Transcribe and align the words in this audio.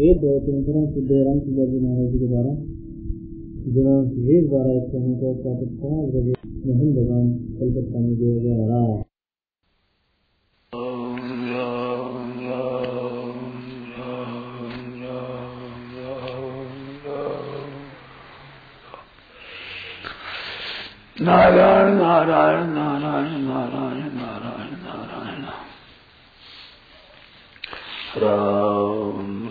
ये 0.00 0.14
दो, 0.14 0.40
तीन 0.40 0.62
तरह 0.62 0.86
से 0.86 1.00
देवराम 1.00 1.38
सुंदर 1.40 1.88
महाराज 1.88 2.12
जी 2.12 2.18
के 2.18 2.26
द्वारा 2.26 2.52
गुणांक 3.74 4.12
वीर 4.12 4.48
द्वारा 4.48 4.72
इस 4.72 4.82
कहने 4.92 5.14
को 5.14 5.34
प्राप्त 5.34 5.68
पाँच 5.82 6.08
बजे 6.14 6.32
मोहन 6.66 6.88
भगवान 6.96 7.26
कलकत्ता 7.58 7.98
में 7.98 8.16
दिया 8.16 8.42
गया 8.42 8.66
रहा 8.66 9.02
नारायण 21.22 21.94
नारायण 21.94 22.66
नारायण 22.66 23.40
नारायण 23.40 24.14
नारायण 24.14 24.72
नारायण। 24.72 25.42
राम। 28.22 28.69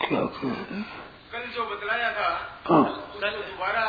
क्या 0.00 0.20
कह 0.20 0.54
कल 1.32 1.46
जो 1.54 1.64
बतलाया 1.64 2.10
था 2.12 2.28
हाँ। 2.68 2.82
उसको 2.82 3.30
दोबारा 3.30 3.84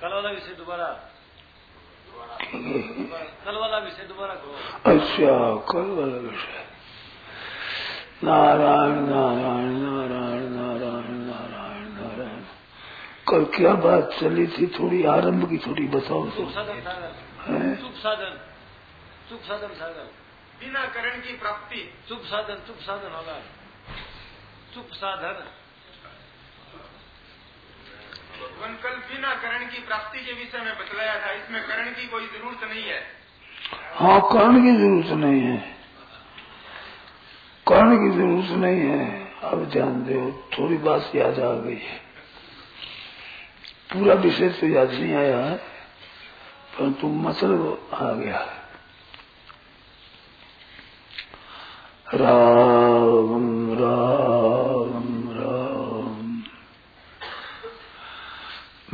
कल 0.00 0.14
वाला 0.14 0.30
विषय 0.30 0.54
दोबारा 0.54 0.86
कल 2.54 3.56
वाला 3.56 3.78
विषय 3.78 4.02
दोबारा 4.02 4.34
अच्छा 4.92 5.32
कल 5.72 5.90
वाला 5.90 6.16
विषय। 6.16 6.66
नारायण 8.24 8.98
नारायण 9.04 9.74
नारायण 9.76 10.46
नारायण 10.52 11.14
नारायण 11.14 11.88
नारायण। 11.92 12.42
कल 13.28 13.44
क्या 13.56 13.74
बात 13.74 14.16
चली 14.20 14.46
थी? 14.46 14.66
थोड़ी 14.66 15.04
आरंभ 15.04 15.48
की 15.50 15.58
थोड़ी 15.58 15.86
बताओ 15.88 16.24
तो। 16.26 16.30
सुख 16.30 16.50
साधन? 16.50 17.76
सुख 17.80 17.92
साधन 17.92 18.38
सुख 19.28 19.40
साधन 19.40 19.74
सागर 19.74 20.10
बिना 20.60 20.84
करण 20.86 21.20
की 21.20 21.32
प्राप्ति। 21.36 21.90
सुख 22.08 22.22
साधन 22.22 22.54
सुख 22.66 22.76
साधन 22.76 23.12
होगा। 23.12 23.38
सुख 24.74 24.92
साधन। 24.92 25.44
वन 28.38 28.74
कल 28.82 28.96
बिना 29.08 29.34
करण 29.34 29.66
की 29.66 29.78
प्राप्ति 29.78 30.18
के 30.18 30.32
विषय 30.32 30.58
में 30.58 30.74
बतलाया 30.78 31.14
था, 31.26 31.32
इसमें 31.32 31.62
करण 31.62 31.86
की 31.86 32.06
कोई 32.06 32.26
ज़रूरत 32.26 32.70
नहीं 32.70 32.82
है। 32.82 33.00
हाँ 33.94 34.20
कर्ण 34.20 34.62
की 34.62 34.76
ज़रूरत 34.76 35.10
नहीं 35.18 35.40
है। 35.40 35.58
कर्ण 37.66 37.96
की 37.98 38.10
ज़रूरत 38.16 38.50
नहीं 38.50 38.80
है। 38.80 39.32
अब 39.42 39.64
ध्यान 39.64 40.02
दो, 40.02 40.48
थोड़ी 40.58 40.76
बात 40.76 41.12
याद 41.14 41.38
आ 41.40 41.52
गई 41.54 41.74
है। 41.74 41.96
पूरा 43.92 44.14
विषय 44.14 44.48
तो 44.48 44.66
याद 44.66 44.90
नहीं 44.90 45.14
आया 45.14 45.38
है, 45.38 45.56
परंतु 46.78 47.06
मतलब 47.06 47.90
आ 47.94 48.12
गया 48.12 48.38
है। 48.38 48.56
राम 52.14 53.74
राम 53.74 55.06
राम 55.32 56.42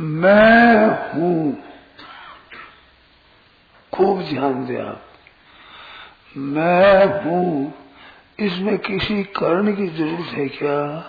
मैं 0.01 0.87
हूँ। 1.13 1.63
खूब 3.93 4.21
ध्यान 4.21 4.65
दे 4.65 4.77
आप। 4.77 5.01
मैं 6.37 7.05
हूँ। 7.23 7.73
इसमें 8.39 8.77
किसी 8.77 9.23
कर्ण 9.23 9.75
की 9.75 9.87
ज़रूरत 9.87 10.25
है 10.25 10.47
क्या? 10.47 10.99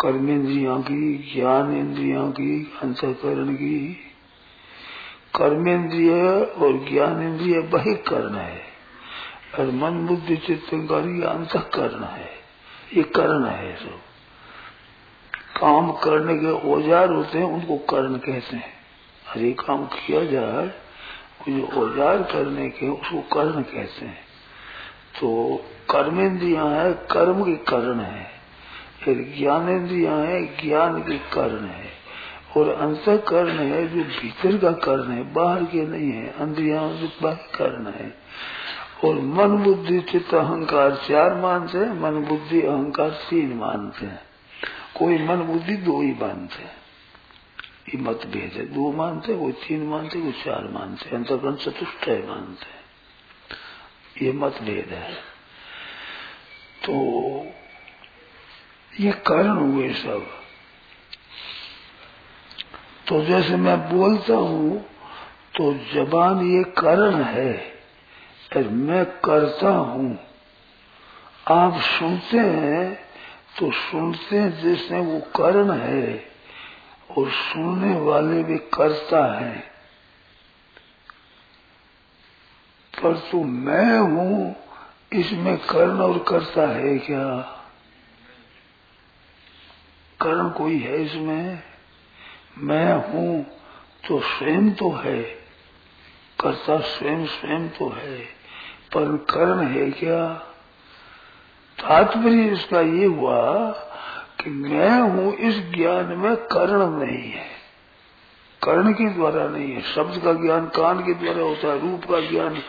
कर्मेंद्रियों 0.00 0.82
की 0.82 1.32
ज्ञान 1.36 1.76
इंद्रियों 1.76 2.30
की, 2.30 2.72
अंतकरण 2.82 3.54
की। 3.54 3.92
कर्मेंद्रिय 5.36 6.12
और 6.34 6.88
ज्ञान 6.92 7.22
इंद्रिय 7.22 7.58
वही 7.58 7.94
कर्ण 7.94 8.34
है। 8.34 8.62
और 9.58 9.66
मन, 9.66 10.06
बुद्धि 10.06 10.36
चित्तकारी 10.36 11.22
अंतकरण 11.22 12.04
है। 12.04 12.30
ये 12.96 13.02
कर्ण 13.02 13.46
है 13.46 13.76
सब। 13.76 14.11
काम 15.62 15.92
करने 15.92 16.38
के 16.38 16.72
औज़ार 16.72 17.10
होते 17.10 17.38
हैं, 17.38 17.44
उनको 17.44 17.76
कर्ण 17.76 18.16
कहते 18.16 18.56
हैं। 18.56 18.72
ये 19.36 19.52
काम 19.52 19.84
किया 19.84 20.24
जाए 20.24 20.68
जो 21.48 21.66
औज़ार 21.66 22.18
करने 22.18 22.68
के, 22.68 22.88
उसको 22.88 23.20
कर्ण 23.20 23.62
कहते 23.62 24.06
हैं। 24.06 24.18
तो 25.20 25.56
कर्मेंद्रिया 25.90 26.62
है, 26.62 26.92
कर्म 26.92 27.44
के 27.44 27.52
कर्ण 27.52 28.00
है। 28.00 28.26
फिर 29.02 29.34
ज्ञानेन्द्रिया 29.38 30.12
है, 30.12 30.46
ज्ञान 30.46 31.02
के 31.02 31.18
कर्ण 31.18 31.64
है। 31.64 31.90
और 32.56 32.68
अंत 32.68 33.04
कर्ण 33.08 33.50
है, 33.50 33.88
जो 33.88 34.02
भीतर 34.02 34.58
का 34.58 34.72
कर्ण 34.72 35.12
है, 35.12 35.32
बाहर 35.32 35.64
के 35.64 35.86
नहीं 35.86 36.12
है 36.12 36.34
अंद्रिया 36.40 36.82
बाहर 37.22 37.34
कर्ण 37.34 37.86
है। 37.86 38.14
और 39.04 39.14
मन 39.14 39.62
बुद्धि 39.64 40.00
चित्त 40.00 40.34
अहंकार 40.34 40.90
चार 40.90 41.34
मानते 41.34 41.78
हैं, 41.78 42.00
मन 42.00 42.24
बुद्धि 42.24 42.62
अहंकार 42.62 43.10
तीन 43.10 43.56
मानते 43.56 44.06
हैं। 44.06 44.31
कोई 44.96 45.18
मन 45.18 45.42
बुद्धि 45.42 45.76
दो 45.76 46.00
ही 46.02 46.12
मानते 46.12 46.62
हैं। 46.62 46.76
ये 47.88 47.98
मतभेद 47.98 48.52
है। 48.52 48.64
दो 48.66 48.92
मानते 48.92 49.34
कोई 49.34 49.52
तीन 49.52 49.82
मानते 49.82 50.20
कोई 50.20 50.32
चार 50.32 50.68
मानते 50.68 51.16
अंतकरण 51.16 51.56
चतुष्टय 51.56 52.22
मानते 52.28 52.80
ये 54.26 54.32
मतभेद 54.32 54.92
है। 54.92 55.14
तो 56.84 56.94
ये 59.00 59.12
कारण 59.12 59.56
हुए 59.56 59.92
सब। 59.94 60.26
तो 63.08 63.24
जैसे 63.24 63.56
मैं 63.56 63.78
बोलता 63.90 64.34
हूँ 64.34 64.80
तो 65.56 65.72
जबान 65.94 66.46
ये 66.46 66.62
कारण 66.64 67.22
है 67.22 67.72
मैं 68.56 69.04
करता 69.20 69.68
हूँ। 69.68 70.18
आप 71.50 71.80
सुनते 71.80 72.38
हैं 72.38 73.11
तो 73.58 73.72
सुनते 73.72 74.50
जैसे 74.50 75.00
वो 75.00 75.20
कर्ण 75.20 75.72
है 75.72 76.32
और 77.18 77.30
सुनने 77.30 78.00
वाले 78.00 78.42
भी 78.42 78.58
करता 78.58 79.40
है। 79.40 79.72
पर 83.02 83.16
तो 83.16 83.42
मैं 83.44 83.98
हूँ, 83.98 84.56
इसमें 85.12 85.58
कर्ण 85.58 86.00
और 86.00 86.18
करता 86.18 86.68
है 86.68 86.98
क्या? 86.98 87.40
कर्ण 90.20 90.50
कोई 90.50 90.78
है 90.78 91.04
इसमें? 91.04 91.62
मैं 92.58 92.94
हूँ 92.94 93.46
तो 94.08 94.20
स्वयं 94.20 94.70
तो 94.70 94.90
है। 94.90 95.22
करता 96.40 96.78
स्वयं 96.78 97.26
स्वयं 97.26 97.68
तो 97.68 97.88
है। 97.88 98.18
पर 98.94 99.16
कर्ण 99.16 99.66
है 99.66 99.90
क्या? 99.90 100.48
तात्पर्य 101.82 102.44
इसका 102.44 102.80
ये 102.80 103.04
हुआ 103.04 103.70
कि 104.40 104.50
मैं 104.50 105.00
हूँ 105.00 105.34
इस 105.34 105.58
ज्ञान 105.72 106.04
में 106.04 106.36
कर्ण 106.36 107.06
नहीं 107.06 107.30
है। 107.30 107.46
कर्ण 108.62 108.92
के 108.92 109.08
द्वारा 109.08 109.48
नहीं 109.48 109.72
है, 109.72 109.80
शब्द 109.80 110.20
का 110.24 110.32
ज्ञान 110.32 110.66
कान 110.66 110.98
के 111.00 111.14
द्वारा 111.14 111.42
होता 111.42 111.68
है, 111.68 111.80
रूप 111.80 112.04
का 112.04 112.20
ज्ञान 112.20 112.62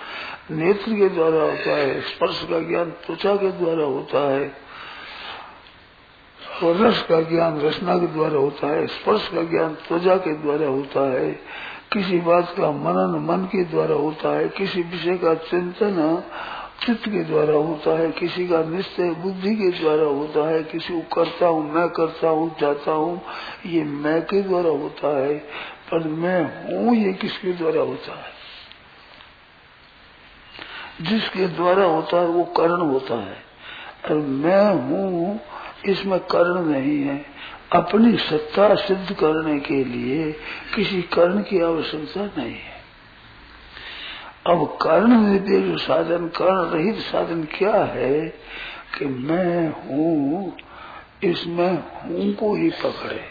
नेत्र 0.51 0.93
के 0.93 1.09
द्वारा 1.09 1.41
होता 1.41 1.77
है, 1.77 2.01
स्पर्श 2.01 2.47
का 2.49 2.59
ज्ञान 2.59 2.89
त्वचा 2.89 3.35
के 3.35 3.51
द्वारा 3.51 3.85
होता 3.85 4.33
है, 4.33 4.57
और 6.63 6.75
रस 6.75 7.03
का 7.03 7.21
ज्ञान 7.21 7.61
रचना 7.61 7.97
के 7.97 8.07
द्वारा 8.07 8.37
होता 8.37 8.67
है, 8.67 8.87
स्पर्श 8.87 9.27
का 9.27 9.43
ज्ञान 9.43 9.73
त्वचा 9.73 10.15
के 10.15 10.33
द्वारा 10.33 10.67
होता 10.67 11.11
है, 11.11 11.31
किसी 11.93 12.19
बात 12.19 12.55
का 12.57 12.71
मनन 12.71 13.25
मन 13.29 13.45
के 13.45 13.63
द्वारा 13.63 13.95
होता 13.95 14.37
है, 14.37 14.49
किसी 14.49 14.81
विषय 14.81 15.17
का 15.17 15.35
चिंतन 15.35 16.23
चित्त 16.85 17.09
के 17.09 17.23
द्वारा 17.23 17.53
होता 17.53 17.99
है, 17.99 18.11
किसी 18.11 18.47
का 18.47 18.63
निश्चय 18.63 19.09
बुद्धि 19.09 19.55
के 19.55 19.69
द्वारा 19.69 20.03
होता 20.03 20.49
है, 20.49 20.63
किसी 20.63 21.01
को 21.01 21.15
करता 21.15 21.47
हूँ, 21.47 21.73
मैं 21.73 21.89
करता 21.89 22.29
हूँ, 22.29 22.55
जाता 22.59 22.91
हूँ, 22.91 23.21
ये 23.65 23.83
मैं 23.83 24.21
के 24.21 24.41
द्वारा 24.41 24.69
होता 24.69 25.17
है, 25.17 25.37
पर 25.91 26.07
मैं 26.07 26.43
हूँ, 26.43 26.95
ये 26.95 27.13
किसके 27.13 27.53
द्वारा 27.53 27.81
होता 27.81 28.11
है? 28.11 28.33
जिसके 31.01 31.47
द्वारा 31.47 31.83
होता 31.83 32.21
है, 32.21 32.27
वो 32.27 32.43
कर्ण 32.43 32.81
होता 32.81 33.15
है। 33.15 33.37
और 34.05 34.17
मैं 34.17 34.75
हूँ, 34.75 35.39
इसमें 35.85 36.19
कर्ण 36.19 36.65
नहीं 36.65 37.01
है। 37.01 37.25
अपनी 37.73 38.17
सत्ता 38.17 38.75
सिद्ध 38.75 39.13
करने 39.13 39.59
के 39.59 39.83
लिए 39.83 40.31
किसी 40.75 41.01
कर्ण 41.01 41.41
की 41.41 41.61
आवश्यकता 41.61 42.41
नहीं 42.41 42.53
है। 42.53 42.72
अब 44.47 44.77
कर्ण 44.81 45.21
निरपेक्ष 45.21 45.87
साधन, 45.87 46.27
कर्ण 46.27 46.69
रहित 46.69 46.95
साधन 46.95 47.43
क्या 47.43 47.83
है 47.83 48.29
कि 48.97 49.05
मैं 49.05 49.67
हूँ, 49.67 50.57
इसमें 51.23 51.71
हूँ 51.71 52.33
को 52.33 52.55
ही 52.55 52.69
पकड़े। 52.69 53.25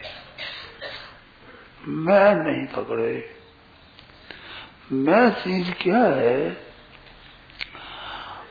मैं 1.88 2.34
नहीं 2.34 2.66
पकड़े। 2.66 3.30
मैं 4.92 5.30
चीज़ 5.30 5.70
क्या 5.70 5.98
है? 5.98 6.56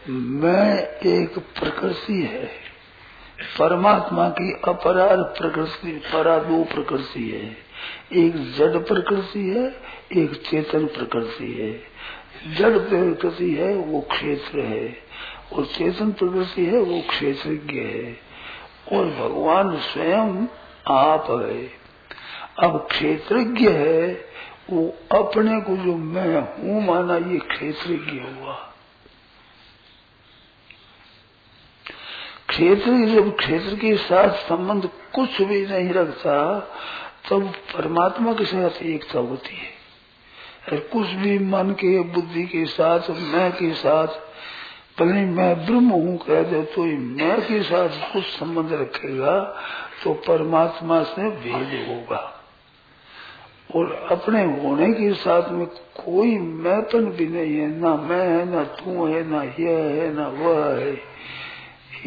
मैं 0.09 0.87
एक 0.87 1.39
प्रकृति 1.39 2.23
है। 2.23 2.45
परमात्मा 3.59 4.29
की 4.29 4.53
अपराध 4.67 5.19
प्रकृति 5.19 6.01
परा 6.13 6.39
दो 6.39 6.63
प्रकृति 6.63 7.29
है। 7.29 7.70
एक 8.13 8.53
जड़ 8.53 8.77
प्रकृति 8.77 9.49
है, 9.49 9.81
एक 10.23 10.35
चेतन 10.35 10.85
प्रकृति 10.85 11.53
है। 11.53 11.91
जड़ 12.55 12.77
प्रकृति 12.77 13.51
है, 13.51 13.73
वो 13.73 14.01
क्षेत्र 14.01 14.59
है। 14.59 14.97
और 15.53 15.65
चेतन 15.65 16.11
प्रकृति 16.11 16.65
है, 16.65 16.79
वो 16.79 17.01
क्षेत्रज्ञ 17.09 17.79
है। 17.79 18.17
और 18.93 19.05
भगवान 19.05 19.77
स्वयं 19.77 20.47
आप 20.87 21.25
है। 21.29 21.81
अब 22.63 22.87
क्षेत्रज्ञ 22.91 23.69
है, 23.69 24.25
वो 24.69 24.95
अपने 25.11 25.61
को 25.61 25.77
जो 25.77 25.95
मैं 25.95 26.35
हूँ 26.35 26.85
माना 26.85 27.15
ये 27.15 27.39
क्षेत्रज्ञ 27.39 28.19
हुआ। 28.19 28.67
क्षेत्र 32.49 32.91
जब 32.91 33.37
क्षेत्र 33.37 33.75
के 33.75 33.97
साथ 33.97 34.29
संबंध 34.29 34.89
कुछ 35.15 35.41
भी 35.41 35.65
नहीं 35.65 35.89
रखता 35.89 36.67
तब 37.29 37.53
परमात्मा 37.73 38.33
के 38.33 38.45
साथ 38.45 38.83
एकता 38.83 39.19
होती 39.19 39.56
है। 39.56 39.81
और 40.71 40.79
कुछ 40.79 41.07
भी 41.07 41.39
मन 41.39 41.69
के, 41.71 42.00
बुद्धि 42.00 42.44
के 42.44 42.65
साथ, 42.65 43.09
मैं 43.09 43.51
के 43.51 43.73
साथ, 43.73 44.07
भले 45.00 45.25
मैं 45.25 45.65
ब्रह्म 45.65 45.89
हूँ, 45.89 46.18
कह 46.18 46.44
दे 46.44 46.62
तो 46.62 46.83
मैं 46.85 47.41
के 47.41 47.63
साथ 47.63 48.13
कुछ 48.13 48.23
संबंध 48.23 48.73
रखेगा 48.73 49.39
तो 50.03 50.13
परमात्मा 50.13 51.03
से 51.03 51.29
भेद 51.29 51.88
होगा। 51.89 52.38
और 53.75 54.07
अपने 54.12 54.44
होने 54.44 54.94
के 54.94 55.13
साथ 55.13 55.50
में 55.50 55.65
कोई 56.06 56.38
मैपन 56.38 57.06
भी 57.06 57.27
नहीं 57.27 57.56
है, 57.56 57.67
ना 57.67 57.95
मैं 57.95 58.27
है, 58.27 58.45
ना 58.45 58.63
तू 58.63 59.06
है, 59.06 59.24
ना 59.27 59.44
यह 59.44 59.77
है, 59.77 60.13
ना 60.13 60.27
वह 60.27 60.75
है। 60.75 60.94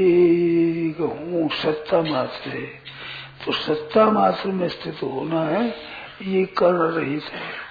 एक 0.00 0.96
हूँ 1.00 1.50
सत्ता 1.50 2.02
मात्र 2.02 2.50
है। 2.50 2.84
तो 3.46 3.52
सत्ता 3.52 4.11
मात्र 4.11 4.49
में 4.49 4.69
स्थित 4.69 4.94
होना 4.94 5.43
है, 5.43 5.75
ये 6.23 6.44
कर्ण 6.44 6.79
रहित 6.79 7.23
है। 7.23 7.64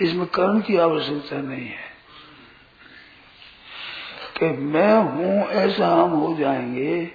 इसमें 0.00 0.26
कर्ण 0.26 0.60
की 0.60 0.76
आवश्यकता 0.76 1.36
नहीं 1.36 1.66
है। 1.66 1.92
कि 4.38 4.46
मैं 4.46 4.94
हूँ, 4.94 5.48
ऐसा 5.48 5.88
हम 5.88 6.10
हो 6.10 6.36
जाएँगे 6.36 7.06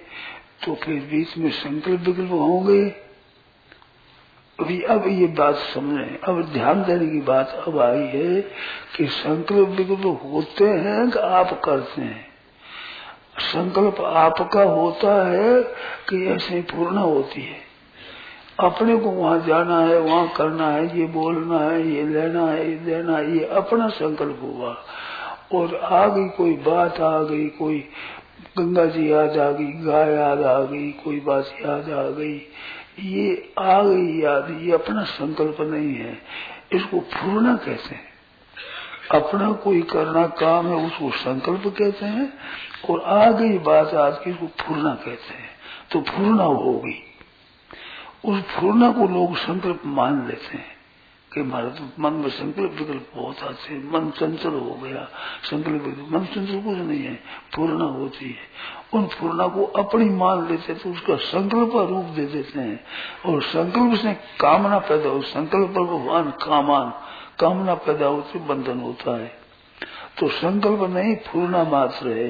तो 0.66 0.76
फिर 0.76 1.02
बीच 1.02 1.38
में 1.38 1.50
संकल्प 1.50 2.02
विकल्प 2.02 2.32
होंगे। 2.32 2.90
अभी, 4.60 4.82
अब 4.82 5.08
ये 5.08 5.28
बात 5.28 5.56
समझे। 5.56 6.20
अब 6.24 6.44
ध्यान 6.54 6.84
देने 6.84 7.06
की 7.06 7.22
बात 7.22 7.64
अब 7.68 7.80
आई 7.80 8.00
है 8.00 8.42
कि 8.98 9.08
संकल्प 9.08 9.68
विकल्प 9.68 10.22
होते 10.24 10.66
हैं 10.66 11.10
कि 11.10 11.20
आप 11.20 11.62
करते 11.66 12.02
हैं। 12.02 12.27
संकल्प 13.40 14.02
आपका 14.02 14.64
होता 14.64 15.28
है 15.28 15.64
कि 16.10 16.28
ऐसे 16.28 16.62
पूर्ण 16.62 16.98
होती 16.98 17.42
है। 17.42 17.68
अपने 18.60 18.96
को 18.96 19.10
वहाँ 19.10 19.44
जाना 19.48 19.80
है, 19.80 20.00
वहाँ 20.00 20.34
करना 20.38 20.68
है, 20.68 21.00
ये 21.00 21.06
बोलना 21.06 21.60
है, 21.60 21.88
ये 21.88 22.04
लेना 22.04 22.48
है, 22.48 22.70
ये 22.70 22.76
देना 22.76 23.18
है, 23.18 23.38
ये 23.38 23.46
अपना 23.46 23.88
संकल्प 23.88 24.40
हुआ। 24.44 24.78
और 25.56 25.76
आ 25.76 26.08
गई 26.08 26.30
कोई 26.30 26.54
बात 26.54 27.00
आ 27.00 27.24
गई, 27.24 27.46
कोई 27.46 27.80
गंगा 28.58 28.86
जी 28.86 29.12
याद 29.12 29.38
आ 29.38 29.52
गई, 29.52 29.66
गाय 29.66 30.14
याद 30.14 30.42
आ 30.42 30.60
गई, 30.60 30.92
कोई 30.92 31.20
बात 31.20 31.46
याद 31.62 31.90
आ 31.90 32.10
गई, 32.10 32.42
ये 33.00 33.54
आ 33.60 33.84
गई 33.84 34.22
याद, 34.22 34.58
ये 34.62 34.72
अपना 34.72 35.04
संकल्प 35.04 35.58
नहीं 35.62 35.96
है। 35.96 36.18
इसको 36.74 37.00
पूर्ण 37.00 37.56
कहते 37.56 37.96
हैं। 37.96 38.07
अपना 39.12 39.52
कोई 39.52 39.82
करना 39.82 40.28
काम 40.28 40.68
है, 40.68 40.88
उसको 40.88 41.12
संकल्प 41.12 41.64
कहते 41.78 42.06
हैं 42.06 42.34
और 42.90 43.02
आ 43.02 43.32
गई 43.32 43.58
बात 43.58 43.94
आज 43.94 44.18
की 44.18 44.32
उसको 44.32 44.46
पूर्णा 44.46 44.96
कहते 44.96 45.34
हैं। 45.34 45.50
तो 45.92 46.00
पूर्णा 46.00 46.44
हो 46.44 46.82
गई। 46.86 47.04
उस 48.26 48.42
पूर्णा 48.42 48.92
को 48.92 49.08
लोग 49.08 49.36
संकल्प 49.36 49.82
मान 49.86 50.28
लेते 50.28 50.58
हैं 50.58 50.78
कि 51.34 51.40
हमारा 51.42 51.70
तो 51.70 51.84
मन 52.00 52.14
में 52.14 52.30
संकल्प 52.30 52.72
विकल्प 52.72 53.12
बहुत 53.16 53.44
आते 53.44 53.74
हैं 53.74 53.92
मन 53.92 54.10
चंचल 54.10 54.50
हो 54.50 54.80
गया। 54.84 55.10
संकल्प 55.44 56.08
मन 56.12 56.26
चंचल 56.26 56.62
कुछ 56.62 56.78
नहीं 56.78 57.04
है 57.04 57.14
पूर्णा 57.56 57.86
होती 57.86 58.26
है। 58.26 58.38
उन 58.94 59.04
पूर्णा 59.04 59.48
को 59.48 59.64
अपनी 59.64 60.06
मान 60.06 60.48
लेते 60.48 60.74
तो 60.74 60.92
उसका 60.92 61.16
संकल्प 61.16 61.72
रूप 61.76 62.06
दे 62.06 62.26
देते 62.26 62.60
हैं। 62.60 62.84
और 63.26 63.42
संकल्प 63.42 64.00
से 64.02 64.14
कामना 64.14 64.80
पैदा 64.80 65.10
हो, 65.10 65.22
संकल्प 65.22 65.70
भगवान 65.70 66.24
कामान 66.24 66.94
कामना 67.40 67.74
पैदा 67.76 68.08
होती 68.08 68.40
बंधन 68.40 68.80
होता 68.80 69.18
है। 69.18 69.32
तो 70.20 70.28
संकल्प 70.30 70.82
नहीं 70.90 71.16
पूर्णा 71.24 71.64
मात्र 71.64 72.10
है 72.10 72.30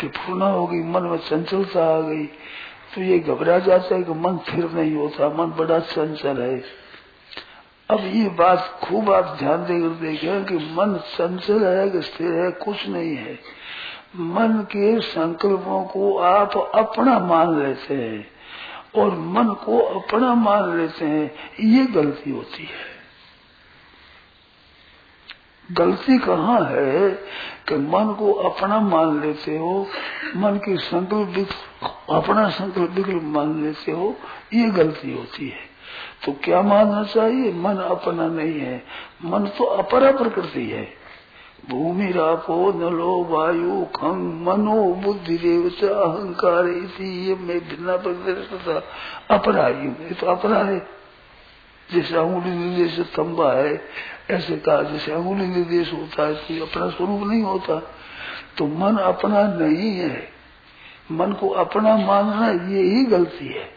कि 0.00 0.06
पूर्णा 0.08 0.46
हो 0.46 0.66
गई, 0.66 0.82
मन 0.84 1.02
में 1.02 1.18
चंचलता 1.18 1.84
आ 1.96 2.00
गई 2.00 2.24
तो 2.94 3.00
ये 3.00 3.18
घबरा 3.18 3.58
जाता 3.58 3.94
है 3.94 4.02
कि 4.02 4.12
मन 4.12 4.38
फिर 4.38 4.70
नहीं 4.70 4.94
होता, 4.94 5.28
मन 5.28 5.52
बड़ा 5.58 5.78
चंचल 5.78 6.40
है। 6.42 6.56
अब 7.90 8.00
ये 8.06 8.28
बात 8.28 8.80
खूब 8.82 9.10
आप 9.12 9.36
ध्यान 9.38 9.64
देकर 9.64 9.94
देखें 10.00 10.44
कि 10.44 10.54
मन 10.74 10.98
चंचल 11.08 11.64
है 11.66 11.88
कि 11.90 12.02
स्थिर 12.02 12.34
है, 12.34 12.50
कुछ 12.50 12.88
नहीं 12.88 13.14
है। 13.16 13.38
मन 14.16 14.58
के 14.70 15.00
संकल्पों 15.00 15.82
को 15.84 16.16
आप 16.18 16.56
अपना 16.74 17.18
मान 17.18 17.58
लेते 17.58 17.94
हैं 17.94 18.26
और 18.94 19.10
मन 19.10 19.52
को 19.64 19.78
अपना 20.00 20.34
मान 20.34 20.76
लेते 20.78 21.04
हैं, 21.04 21.30
ये 21.60 21.84
गलती 21.86 22.30
होती 22.30 22.62
है। 22.62 23.01
गलती 25.72 26.18
कहाँ 26.18 26.60
है 26.60 27.10
कि 27.68 27.74
मन 27.74 28.16
को 28.18 28.32
अपना 28.32 28.80
मान 28.80 29.20
लेते 29.20 29.58
हो, 29.58 29.86
मन 30.36 30.56
की 30.56 30.76
संकल्प 30.76 31.48
अपना 32.10 32.48
संकल्प 32.48 32.90
विकल्प 32.90 33.22
मान 33.22 33.64
लेते 33.64 33.92
हो, 33.92 34.16
ये 34.54 34.70
गलती 34.70 35.12
होती 35.12 35.48
है। 35.48 35.72
तो 36.26 36.32
क्या 36.44 36.62
मानना 36.62 37.04
चाहिए? 37.04 37.52
मन 37.52 37.76
अपना 37.76 38.26
नहीं 38.26 38.60
है। 38.60 38.84
मन 39.24 39.46
तो 39.46 39.64
अपरा 39.64 40.12
प्रकृति 40.12 40.66
है। 40.66 41.02
भूमि 41.70 42.12
रापो 42.12 42.72
नलो 42.72 43.24
वायु 43.24 43.84
खम 43.84 44.44
मनो 44.46 44.94
बुद्धि 44.94 45.38
देव 45.38 45.68
से 45.68 45.86
अहंकार 45.88 46.66
इसी 46.66 47.28
ये 47.28 47.34
मैं 47.34 47.60
भिन्ना 47.60 47.96
प्रकृति 47.96 48.82
अपरा 49.34 49.66
ही 49.66 50.14
तो 50.14 50.26
अपरा 50.26 50.58
है। 50.58 51.01
जैसे 51.92 52.16
अंगुली 52.16 52.50
निर्देश 52.50 53.00
तंबा 53.00 53.52
है, 53.52 53.84
ऐसे 54.30 54.56
कहा 54.56 54.82
जैसे 54.82 55.12
अंगुली 55.12 55.46
निर्देश 55.46 55.92
होता 55.92 56.26
है, 56.26 56.34
कोई 56.34 56.60
अपना 56.60 56.90
स्वरूप 56.90 57.22
नहीं 57.22 57.42
होता। 57.42 57.94
तो 58.58 58.66
मन 58.66 58.96
अपना 58.96 59.42
नहीं 59.48 59.90
है। 59.90 60.28
मन 61.12 61.32
को 61.32 61.48
अपना 61.48 61.96
मानना 61.96 62.68
ये 62.68 62.82
ही 62.82 63.04
गलती 63.04 63.46
है। 63.46 63.70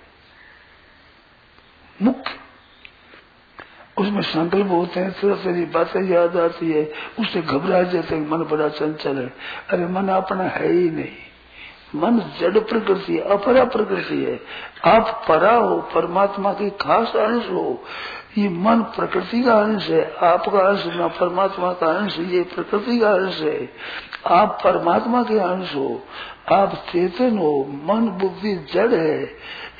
मुख्य 2.01 2.31
उसमें 3.97 4.21
संकल्प 4.21 4.71
होते 4.71 4.99
हैं, 4.99 5.11
तरह 5.11 5.35
तरह 5.35 5.65
बातें 5.65 6.03
याद 6.03 6.37
आती 6.37 6.71
है, 6.71 6.91
उससे 7.19 7.41
घबरा 7.41 7.83
जाते 7.83 8.15
हैं, 8.15 8.29
मन 8.29 8.37
बड़ा 8.37 8.69
चंचल 8.69 9.17
है। 9.17 9.33
अरे, 9.69 9.85
मन 9.85 10.07
अपना 10.09 10.43
है 10.43 10.71
ही 10.71 10.89
नहीं। 10.89 11.34
मन 11.95 12.19
जड़ 12.39 12.59
प्रकृति 12.59 13.13
है, 13.13 13.21
अपरा 13.21 13.63
प्रकृति 13.63 14.23
है। 14.23 14.39
आप 14.85 15.25
परा 15.29 15.55
हो, 15.55 15.77
परमात्मा 15.77 16.53
की 16.53 16.69
खास 16.69 17.15
अंश 17.15 17.49
हो, 17.49 17.83
ये 18.37 18.49
मन 18.49 18.81
प्रकृति 18.81 19.43
का 19.43 19.53
अंश 19.53 19.89
है, 19.89 20.15
आपका 20.23 20.59
अंश 20.59 20.83
न 20.87 21.07
परमात्मा 21.19 21.73
का 21.73 21.87
अंश, 21.87 22.19
ये 22.19 22.41
प्रकृति 22.43 22.99
का 22.99 23.11
अंश 23.11 23.41
है। 23.41 23.69
आप 24.27 24.57
परमात्मा 24.63 25.23
के 25.23 25.39
अंश 25.39 25.75
हो, 25.75 26.01
आप 26.51 26.75
चेतन 26.75 27.37
हो, 27.37 27.65
मन 27.83 28.09
बुद्धि 28.21 28.55
जड़ 28.73 28.93
है, 28.93 29.31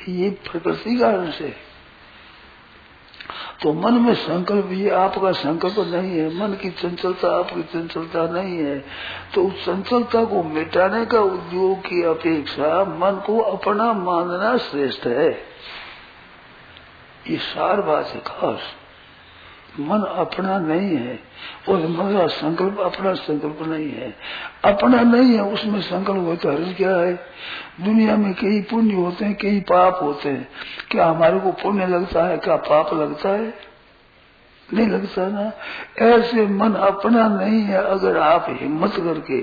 ये 0.08 0.30
प्रकृति 0.30 0.96
का 0.96 1.08
अंश 1.08 1.40
है। 1.40 1.65
तो 3.62 3.72
मन 3.72 3.94
में 3.94 4.14
संकल्प, 4.14 4.68
ये 4.72 4.90
आपका 4.90 5.32
संकल्प 5.32 5.74
नहीं 5.78 6.18
है। 6.18 6.40
मन 6.40 6.54
की 6.54 6.70
चंचलता 6.70 7.38
आपकी 7.38 7.62
चंचलता 7.62 8.26
नहीं 8.26 8.58
है। 8.58 8.84
तो 9.34 9.44
उस 9.44 9.64
चंचलता 9.64 10.24
को 10.24 10.42
मिटाने 10.42 11.06
का 11.06 11.20
उद्योग 11.20 11.78
की 11.78 12.02
अपेक्षा 12.02 12.84
मन 12.84 13.22
को 13.26 13.38
अपना 13.38 13.92
मानना 13.92 14.56
श्रेष्ठ 14.56 15.06
है। 15.06 15.32
ये 17.30 17.36
सार 17.36 17.80
बात 17.80 18.06
है 18.06 18.20
खास। 18.26 18.60
मन 19.80 20.00
अपना 20.00 20.58
नहीं 20.58 20.96
है 20.96 21.18
और 21.68 21.76
मन 21.76 22.18
का 22.18 22.26
संकल्प 22.26 22.78
अपना 22.78 23.14
संकल्प 23.14 23.58
नहीं 23.62 23.90
है। 23.90 24.16
अपना 24.64 25.00
नहीं 25.00 25.34
है, 25.34 25.42
उसमें 25.42 25.80
संकल्प 25.80 26.18
हो 26.18 26.36
तो 26.36 26.52
हर्ज 26.52 26.74
क्या 26.76 26.96
है? 26.96 27.14
दुनिया 27.80 28.16
में 28.16 28.34
कई 28.34 28.60
पुण्य 28.60 28.94
होते 28.94 29.24
हैं, 29.24 29.34
कई 29.34 29.60
पाप 29.60 29.98
होते 30.02 30.28
हैं। 30.28 30.48
क्या 30.90 31.06
हमारे 31.06 31.40
को 31.40 31.52
पुण्य 31.52 31.86
लगता 31.86 32.24
है, 32.24 32.36
क्या 32.36 32.56
पाप 32.56 32.94
लगता 32.94 33.28
है? 33.28 33.65
नहीं 34.74 34.86
लगता 34.86 35.26
ना 35.28 35.52
ऐसे 36.06 36.46
मन 36.46 36.72
अपना 36.74 37.26
नहीं 37.28 37.60
है, 37.60 37.82
अगर 37.84 38.16
आप 38.16 38.46
हिम्मत 38.48 38.92
करके 38.96 39.38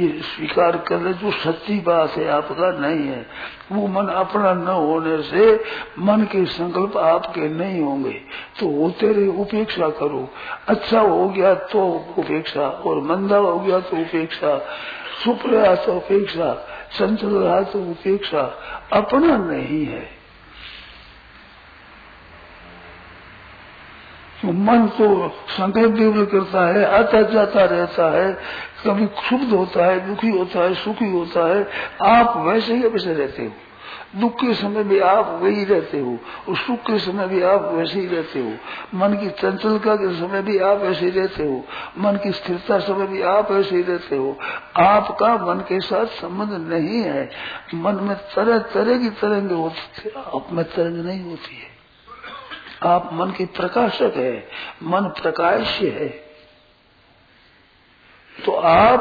ये 0.00 0.08
स्वीकार 0.20 0.76
कर 0.78 1.00
ले 1.00 1.12
जो 1.12 1.30
सच्ची 1.30 1.78
बात 1.80 2.10
है 2.10 2.28
आपका 2.28 2.70
नहीं 2.80 3.06
है, 3.08 3.26
वो 3.72 3.86
मन 3.86 4.06
अपना 4.06 4.52
न 4.54 4.66
होने 4.66 5.22
से 5.22 5.54
मन 5.98 6.24
के 6.24 6.44
संकल्प 6.44 6.96
आपके 6.96 7.48
नहीं 7.48 7.80
होंगे। 7.80 8.12
तो 8.60 8.70
होते 8.80 9.12
रहे 9.12 9.26
उपेक्षा 9.40 9.88
करो। 9.88 10.28
अच्छा 10.68 11.00
हो 11.00 11.28
गया 11.28 11.54
तो 11.54 11.86
उपेक्षा, 12.18 12.68
और 12.68 13.02
मंदा 13.02 13.36
हो 13.36 13.58
गया 13.60 13.80
तो 13.80 13.96
उपेक्षा 13.96 14.56
सुप 15.24 15.42
रहा 15.46 15.74
तो 15.74 15.96
उपेक्षा 15.96 16.52
संचल 16.90 17.28
रहा 17.28 17.60
तो 17.62 17.78
उपेक्षा, 17.80 18.40
अपना 18.92 19.36
नहीं 19.36 19.84
है। 19.86 20.19
मन 24.52 24.86
तो 24.86 25.28
संकल्प 25.28 25.90
भी 25.90 26.26
करता 26.26 26.66
है, 26.66 26.84
आता 26.84 27.22
जाता 27.22 27.64
रहता 27.64 28.10
है, 28.10 28.38
कभी 28.86 29.06
क्षुब्ध 29.06 29.52
होता 29.52 29.84
है, 29.84 30.08
दुखी 30.08 30.30
होता 30.30 30.60
है, 30.60 30.74
सुखी 30.74 31.10
होता 31.10 31.56
है, 31.56 31.68
आप 32.02 32.36
वैसे 32.36 32.74
ही 32.74 32.88
वैसे 32.88 33.14
रहते 33.14 33.42
हो। 33.42 33.52
दुख 34.16 34.34
के 34.40 34.54
समय 34.54 34.84
भी 34.84 34.98
आप 34.98 35.40
वही 35.42 35.64
रहते 35.64 36.00
हो, 36.00 36.18
और 36.48 36.56
सुख 36.56 36.78
के 36.78 36.98
समय 36.98 37.26
भी 37.26 37.42
आप 37.42 37.70
वैसे 37.74 38.00
ही 38.00 38.06
रहते 38.06 38.40
हो। 38.40 38.52
मन 38.94 39.14
की 39.14 39.30
चंचलता 39.30 39.94
के 39.94 40.14
समय 40.14 40.42
भी 40.42 40.58
आप 40.58 40.78
वैसे 40.78 41.04
ही 41.04 41.10
रहते 41.10 41.44
हो, 41.44 41.64
मन 41.98 42.16
की 42.16 42.32
स्थिरता 42.32 42.78
समय 42.78 43.06
भी 43.06 43.22
आप 43.22 43.52
वैसे 43.52 43.76
ही 43.76 43.82
रहते 43.82 44.16
हो। 44.16 44.38
आपका 44.76 45.36
मन 45.36 45.60
के 45.60 45.80
साथ 45.80 46.06
संबंध 46.06 46.72
नहीं 46.72 47.02
है। 47.02 47.30
मन 47.74 47.94
में 47.94 48.16
तरह 48.16 48.58
तरह 48.58 48.98
की 48.98 49.10
तरंग 49.10 49.50
होती 49.50 50.02
है, 50.04 50.22
आप 50.34 50.46
में 50.52 50.64
तरंग 50.64 51.06
नहीं 51.06 51.24
होती 51.24 51.56
है। 51.56 51.69
आप 52.82 53.10
मन 53.12 53.30
के 53.30 53.46
प्रकाशक 53.46 54.12
है, 54.16 54.48
मन 54.82 55.00
प्रकाश 55.00 55.80
है। 55.80 56.08
तो 58.46 58.52
आप 58.52 59.00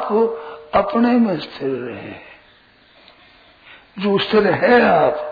अपने 0.73 1.11
में 1.11 1.39
स्थिर 1.39 1.69
रहे। 1.69 2.29
जो 4.03 4.17
स्थिर 4.17 4.47
है 4.47 4.81
आप, 4.81 5.25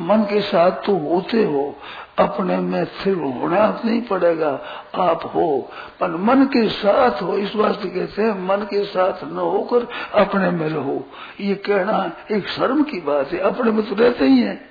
मन 0.00 0.22
के 0.22 0.40
साथ 0.40 0.70
तो 0.70 0.96
होते 0.96 1.44
हो, 1.44 1.76
अपने 2.18 2.56
में 2.56 2.84
स्थिर 2.84 3.14
होना 3.14 3.82
नहीं 3.84 4.02
पड़ेगा, 4.02 4.50
आप 4.94 5.32
हो। 5.34 5.72
पर 6.00 6.10
मन 6.10 6.44
के 6.44 6.68
साथ 6.68 7.22
हो, 7.22 7.38
इस 7.38 7.56
वास्ते 7.56 7.88
कहते 7.88 8.22
हैं, 8.22 8.46
मन 8.46 8.56
के 8.56 8.84
साथ 8.84 9.24
न 9.24 9.36
होकर 9.36 9.88
अपने 10.14 10.50
में 10.50 10.68
रहो। 10.68 11.04
ये 11.40 11.54
कहना 11.54 12.12
एक 12.32 12.48
शर्म 12.48 12.82
की 12.82 13.00
बात 13.00 13.32
है, 13.32 13.38
अपने 13.38 13.70
में 13.70 13.88
तो 13.88 13.94
रहते 13.94 14.24
ही 14.24 14.42
है। 14.42 14.70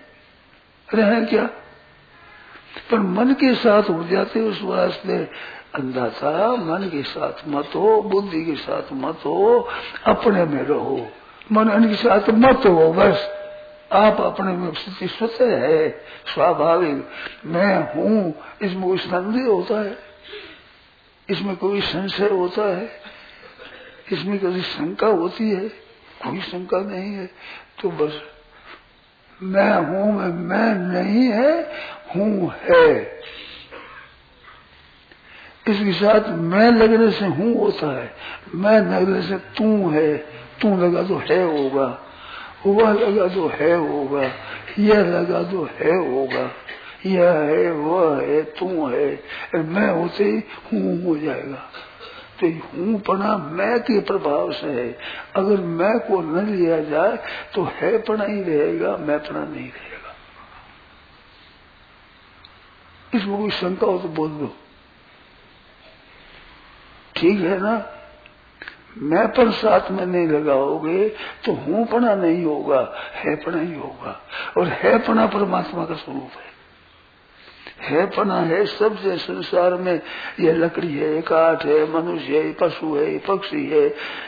रहे 0.93 1.25
क्या? 1.25 1.49
पर 2.91 2.99
मन 2.99 3.33
के 3.33 3.55
साथ 3.55 3.83
हो 3.83 4.03
जाते 4.03 4.41
उस 4.41 4.61
वास्ते 4.63 5.17
अंदाज़ा 5.75 6.55
मन 6.55 6.89
के 6.89 7.03
साथ 7.03 7.47
मत 7.47 7.69
हो, 7.75 8.01
बुद्धि 8.01 8.45
के 8.45 8.55
साथ 8.55 8.93
मत 8.93 9.15
हो, 9.25 9.67
अपने 10.05 10.45
में 10.45 10.63
रहो। 10.63 11.07
मन 11.51 11.85
के 11.89 11.95
साथ 11.95 12.29
मत 12.29 12.65
हो, 12.65 12.93
बस। 12.93 13.29
आप 13.93 14.21
अपने 14.21 14.51
में 14.53 14.73
स्थिति 14.73 15.07
स्वतः 15.07 15.57
है, 15.57 15.89
स्वाभाविक। 16.33 17.09
मैं 17.45 17.93
हूँ, 17.95 18.33
इसमें 18.61 18.83
कोई 18.83 18.97
संदेह 18.97 19.45
होता 19.45 19.81
है? 19.81 19.97
इसमें 21.29 21.55
कोई 21.55 21.81
संशय 21.81 22.29
होता 22.29 22.77
है? 22.77 22.89
इसमें 24.11 24.39
कभी 24.39 24.61
शंका 24.61 25.07
होती 25.07 25.49
है? 25.51 25.69
कोई 25.69 26.41
शंका 26.41 26.79
नहीं 26.79 27.13
है? 27.13 27.25
तो 27.81 27.89
बस 27.89 28.36
मैं 29.43 29.77
हूँ, 29.77 30.13
मैं 30.13 30.27
मैं 30.27 30.75
नहीं 30.75 31.27
है, 31.31 31.61
हूँ 32.15 32.53
है। 32.61 33.17
इसके 35.67 35.93
साथ 35.93 36.29
मैं 36.29 36.71
लगने 36.71 37.11
से 37.11 37.25
हूँ 37.25 37.57
होता 37.59 38.01
है, 38.01 38.11
मैं 38.55 38.79
लगने 38.79 39.21
से 39.21 39.37
तू 39.37 39.89
है, 39.89 40.17
तू 40.61 40.77
लगा 40.77 41.03
तो 41.03 41.17
है 41.17 41.43
होगा, 41.43 42.03
वह 42.65 42.93
लगा 42.93 43.27
तो 43.27 43.47
है 43.47 43.75
होगा, 43.75 44.23
यह 44.79 44.99
लगा 44.99 45.43
तो 45.43 45.69
है 45.79 45.95
होगा, 46.07 46.51
यह 47.05 47.31
है, 47.31 47.71
वह 47.71 48.21
है, 48.21 48.43
तू 48.43 48.87
है, 48.87 49.21
मैं 49.55 49.89
होते 49.89 50.23
ही 50.23 50.43
हूँ, 50.73 51.03
हो 51.03 51.17
जाएगा। 51.17 51.69
तो 52.41 52.47
हूँ 52.47 52.99
पना 52.99 53.37
मैं 53.37 53.79
के 53.79 53.99
प्रभाव 53.99 54.51
से 54.51 54.67
है। 54.67 54.89
अगर 55.35 55.61
मैं 55.61 55.99
को 55.99 56.21
न 56.21 56.45
लिया 56.45 56.79
जाए 56.79 57.17
तो 57.55 57.63
है 57.75 57.97
पना 57.97 58.25
ही 58.25 58.41
रहेगा, 58.43 58.97
मैं 58.97 59.19
पना 59.19 59.43
नहीं 59.45 59.69
रहेगा। 59.69 60.15
इसमें 63.15 63.37
कोई 63.37 63.49
शंका 63.49 63.87
हो 63.87 63.97
तो 63.97 64.07
बोल 64.07 64.29
दो। 64.29 64.55
ठीक 67.15 67.39
है 67.39 67.59
ना? 67.59 67.75
मैं 68.97 69.27
पर 69.27 69.51
साथ 69.51 69.91
में 69.91 70.05
नहीं 70.05 70.27
लगाओगे 70.27 71.09
तो 71.45 71.53
हूँ 71.53 71.85
पना 71.87 72.15
नहीं 72.15 72.43
होगा, 72.45 72.79
है 73.13 73.35
पना 73.35 73.59
ही 73.61 73.73
होगा। 73.73 74.21
और 74.57 74.67
है 74.67 74.97
पना 74.99 75.25
परमात्मा 75.27 75.85
का 75.85 75.95
स्वरूप 75.95 76.37
है। 76.37 76.56
है 77.87 78.05
पना 78.05 78.39
है, 78.41 78.65
सब 78.65 78.95
जो 78.95 79.17
संसार 79.17 79.73
में 79.73 80.01
ये 80.39 80.53
लकड़ी 80.53 80.93
है, 80.93 81.21
काठ 81.21 81.65
है, 81.65 81.93
मनुष्य 81.93 82.37
है, 82.37 82.53
पशु 82.53 82.95
है, 82.95 83.17
पक्षी 83.17 83.65
है, 83.65 83.87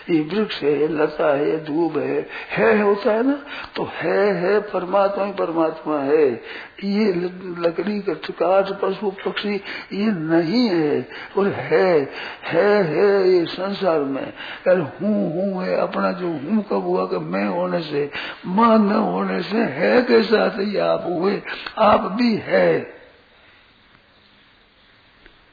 ये 0.10 0.22
वृक्ष 0.22 0.64
है, 0.64 0.88
लता 0.88 1.38
है, 1.38 1.66
धूप 1.66 1.98
है। 1.98 2.28
है 2.50 2.82
होता 2.82 3.12
है 3.12 3.28
ना? 3.28 3.44
तो 3.76 3.84
है 3.84 4.34
है, 4.34 4.60
परमात्मा 4.60 5.26
ही 5.26 5.32
परमात्मा 5.32 6.00
है। 6.00 6.42
ये 6.84 7.14
लकड़ी 7.60 8.00
काठ, 8.32 8.72
पशु, 8.82 9.12
पक्षी 9.12 9.56
ये 9.94 10.12
नहीं 10.12 10.70
है। 10.70 11.08
और 11.38 11.48
है 11.48 12.12
है 12.44 12.84
है 12.84 13.30
ये 13.30 13.46
संसार 13.46 14.00
में। 14.00 14.34
अरे 14.68 14.82
हूँ 14.82 15.34
हूँ 15.34 15.64
है, 15.64 15.78
अपना 15.78 16.12
जो 16.12 16.28
हूँ 16.28 16.64
कब 16.64 16.84
हुआ 16.84 17.06
कि 17.06 17.18
मैं 17.18 17.46
होने 17.46 17.80
से, 17.80 18.12
माँ 18.46 18.80
न 18.80 18.92
होने 18.92 19.42
से 19.42 19.58
है 19.58 20.02
के 20.02 20.24
साथ 20.24 20.50
ही 20.50 20.78
आप 20.78 21.06
हुए, 21.10 21.42
आप 21.78 22.00
भी 22.00 22.36
है। 22.36 22.99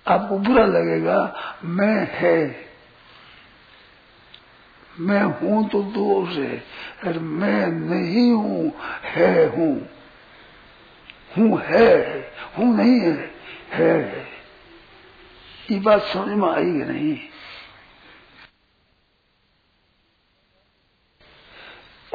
आपको 0.08 0.38
बुरा 0.38 0.66
लगेगा, 0.66 1.34
मैं 1.64 2.08
है। 2.12 2.66
मैं 5.00 5.22
हूँ 5.22 5.68
तो 5.68 5.82
दोष 5.82 6.36
है 6.36 6.56
अरे 7.04 7.18
मैं 7.18 7.66
नहीं 7.66 8.30
हूँ, 8.32 8.72
है 9.04 9.46
हूँ। 9.46 9.88
हूँ 11.38 11.60
है, 11.60 12.18
हूँ 12.58 12.76
नहीं 12.76 13.00
है 13.00 13.30
है 13.70 14.26
ये 15.70 15.78
बात 15.80 16.02
समझ 16.02 16.28
में 16.28 16.48
आई 16.48 16.64
नहीं? 16.64 17.18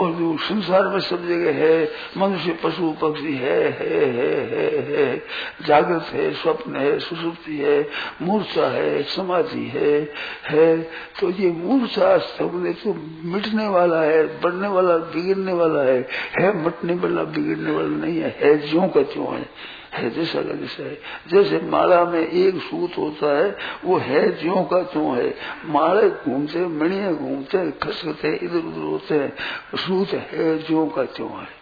और 0.02 0.12
जो 0.12 0.38
संसार 0.38 0.88
में 0.88 1.00
सब 1.00 1.28
जगह 1.28 1.52
है, 1.52 1.92
मनुष्य 2.18 2.52
पशु, 2.64 2.96
पक्षी 3.02 3.36
है 3.36 3.72
है 3.72 4.06
है 4.06 4.40
है 4.52 4.98
है। 4.98 5.24
जागृत 5.68 6.06
है, 6.12 6.34
स्वप्न 6.34 6.76
है, 6.76 7.00
सुसुप्ति 7.00 7.58
है, 7.58 7.88
मूर्छा 8.22 8.68
है, 8.68 9.04
समाधि 9.04 9.68
है 9.68 10.14
है। 10.48 10.78
तो 11.20 11.30
ये 11.30 11.52
मूर्छा 11.52 12.18
सबने 12.18 12.74
तो 12.74 12.96
मिटने 13.24 13.68
वाला 13.68 14.02
है, 14.02 14.42
बढ़ने 14.42 14.68
वाला, 14.68 14.98
बिगड़ने 14.98 15.54
वाला 15.54 15.82
है। 15.82 16.08
है, 16.40 16.66
मटने 16.66 16.94
वाला, 16.94 17.24
बिगड़ने 17.24 17.72
वाला 17.72 17.88
नहीं 17.88 18.20
है 18.20 18.38
है, 18.40 18.70
ज्यो 18.70 18.82
का 18.82 19.02
त्यों 19.02 19.36
है। 19.36 19.81
है, 19.94 20.10
जैसा 20.10 20.42
का 20.42 20.54
जैसा 20.54 20.84
है। 20.84 21.00
जैसे 21.28 21.66
माला 21.66 22.06
में 22.06 22.28
एक 22.28 22.56
सूत 22.56 22.98
होता 22.98 23.38
है, 23.38 23.58
वो 23.86 23.98
है 23.98 24.42
ज्यो 24.42 24.56
का 24.56 24.84
त्यों 24.84 25.18
है। 25.18 25.36
माले 25.66 26.10
घूमते, 26.10 26.66
मणिया 26.66 27.12
घूमते 27.12 27.72
खसकते 27.72 28.40
इधर 28.44 28.58
उधर 28.58 28.82
होते 28.82 29.16
हैं। 29.16 29.36
सूत 29.76 30.08
है 30.08 30.58
ज्यो 30.58 30.86
का 30.86 31.04
त्यों 31.04 31.32
है। 31.32 31.61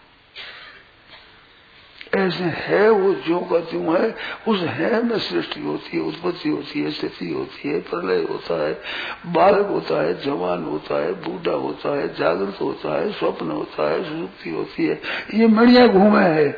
ऐसे 2.17 2.43
है 2.43 2.89
वो 2.89 3.13
जो 3.13 3.39
का 3.39 3.97
है, 3.99 4.15
उस 4.47 4.59
है 4.59 5.03
में 5.03 5.19
सृष्टि 5.19 5.61
होती 5.61 5.97
है, 5.97 6.03
उत्पत्ति 6.03 6.49
होती 6.49 6.81
है, 6.81 6.91
स्थिति 6.91 7.33
होती 7.33 7.69
है, 7.69 7.79
प्रलय 7.79 8.21
होता 8.21 8.67
है, 8.67 8.81
बालक 9.25 9.67
होता 9.67 10.01
है, 10.01 10.21
जवान 10.21 10.63
होता 10.63 10.95
है, 10.95 11.11
बूढ़ा 11.11 11.57
होता 11.57 11.99
है, 11.99 12.15
जागृत 12.15 12.61
होता 12.61 12.99
है, 12.99 13.11
स्वप्न 13.11 13.51
होता 13.51 13.91
है, 13.91 14.03
सुसुप्ति 14.03 14.49
होती 14.49 14.85
है। 14.85 15.01
ये 15.33 15.47
मणिया 15.47 15.87
घूमे 15.87 16.23
है, 16.23 16.49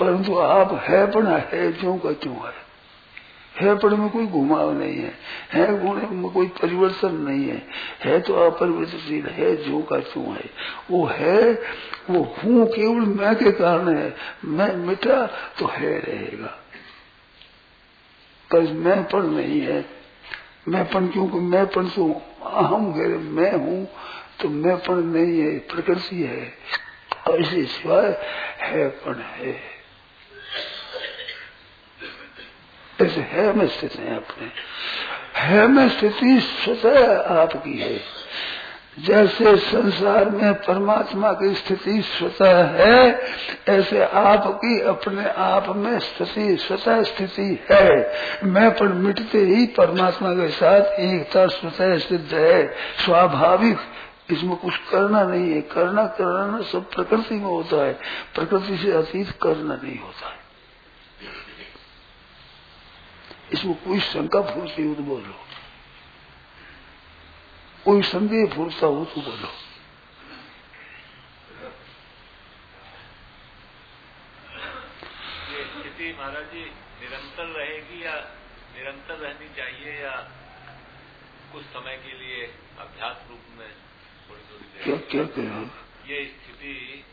परंतु 0.00 0.34
आप 0.34 0.84
है 0.88 1.10
बना 1.10 1.36
है, 1.36 1.72
जो 1.72 1.94
का 1.94 2.12
है। 2.48 2.63
है 3.60 3.74
पर 3.78 3.94
में 3.94 4.08
कोई 4.10 4.26
घुमाव 4.26 4.72
नहीं 4.78 4.94
है 4.94 5.12
है 5.52 5.66
गुण 5.80 6.00
में 6.10 6.30
कोई 6.32 6.46
परिवर्तन 6.46 7.14
नहीं 7.14 7.48
है 7.48 7.62
है 8.04 8.20
तो 8.20 8.34
अपरिवर्तनशील 8.34 9.26
है, 9.26 9.56
जो 9.56 9.78
का 9.82 9.98
क्यों 9.98 10.34
है? 10.34 10.50
वो 10.90 11.04
है, 11.06 11.52
वो 12.10 12.22
हूँ 12.38 12.66
केवल 12.66 13.06
मैं 13.14 13.34
के 13.36 13.52
कारण 13.52 13.96
है, 13.96 14.14
मैं 14.44 14.76
मिटा 14.76 15.26
तो 15.58 15.66
है 15.66 15.98
रहेगा। 15.98 16.58
पर 18.50 18.72
मैं 18.72 19.02
पर 19.04 19.22
नहीं 19.22 19.60
है, 19.60 19.84
मैं 20.68 20.84
पन 20.84 21.08
क्योंकि 21.08 21.38
मैं 21.38 21.66
पन 21.66 21.88
तो 21.88 22.08
अहम 22.44 22.92
गैर 22.92 23.16
मैं 23.18 23.52
हूँ 23.52 23.86
तो 24.40 24.48
मैं 24.48 24.76
पन 24.76 25.04
नहीं 25.06 25.40
है, 25.40 25.58
प्रकृति 25.58 26.22
है, 26.22 26.52
और 27.28 27.40
इसी 27.40 27.64
सिवाय 27.64 28.10
है 28.60 28.88
पण 28.88 29.20
है। 29.20 29.73
ऐसे 33.02 33.20
है 33.20 33.52
में 33.52 33.68
स्थित 33.68 33.92
है 33.94 34.16
अपने 34.16 34.50
है 35.40 35.66
में 35.66 35.88
स्थिति 35.88 36.40
स्वतः 36.40 37.20
आपकी 37.40 37.78
है। 37.78 38.00
जैसे 38.98 39.56
संसार 39.56 40.30
में 40.30 40.54
परमात्मा 40.54 41.32
की 41.32 41.54
स्थिति 41.54 42.02
स्वतः 42.02 42.64
है, 42.64 43.20
ऐसे 43.68 44.04
आपकी 44.04 44.80
अपने 44.80 45.30
आप 45.30 45.76
में 45.76 45.98
स्थिति 45.98 46.56
स्वतः 46.56 47.02
स्थिति 47.02 47.64
है। 47.72 48.12
मैं 48.44 48.70
पर 48.76 48.88
मिटते 48.88 49.38
ही 49.38 49.66
परमात्मा 49.66 50.32
के 50.32 50.48
साथ 50.48 50.80
एकता 50.80 51.46
स्वतः 51.46 51.98
सिद्ध 51.98 52.34
है। 52.34 52.66
स्वाभाविक, 53.04 53.78
इसमें 54.30 54.56
कुछ 54.56 54.76
करना 54.76 55.24
नहीं 55.24 55.52
है। 55.52 55.60
करना 55.60 56.06
करना 56.06 56.60
सब 56.60 56.90
प्रकृति 56.90 57.34
में 57.34 57.44
होता 57.44 57.84
है। 57.84 57.92
प्रकृति 58.34 58.76
से 58.76 58.92
अतीत 58.92 59.30
करना 59.30 59.80
नहीं 59.84 59.98
होता 59.98 60.28
है। 60.28 60.43
इसमें 63.52 63.74
कोई 63.84 64.00
शंका 64.00 64.40
फूलती 64.54 64.82
हो 64.82 64.94
तो 64.94 65.02
बोलो। 65.02 65.34
कोई 67.84 68.02
संदेह 68.02 68.46
फूलता 68.54 68.86
हो 68.86 69.04
तो 69.04 69.20
बोलो। 69.20 69.48
ये 75.50 75.64
स्थिति 75.64 76.12
महाराज 76.18 76.44
जी 76.44 76.64
निरंतर 77.00 77.46
रहेगी 77.58 78.04
या 78.04 78.14
निरंतर 78.76 79.14
रहनी 79.14 79.48
चाहिए 79.56 79.92
या 80.02 80.14
कुछ 81.52 81.64
समय 81.64 81.96
के 81.96 82.18
लिए 82.18 82.46
अभ्यास 82.80 83.26
रूप 83.30 83.58
में 83.58 83.68
थोड़ी 84.28 84.42
थोड़ी 84.50 84.84
क्या 84.84 84.96
क्या 85.10 85.24
कह 85.36 86.10
ये 86.12 86.24
स्थिति 86.24 87.04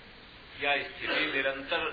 या 0.63 0.75
स्थिति 0.83 1.25
निरंतर 1.33 1.85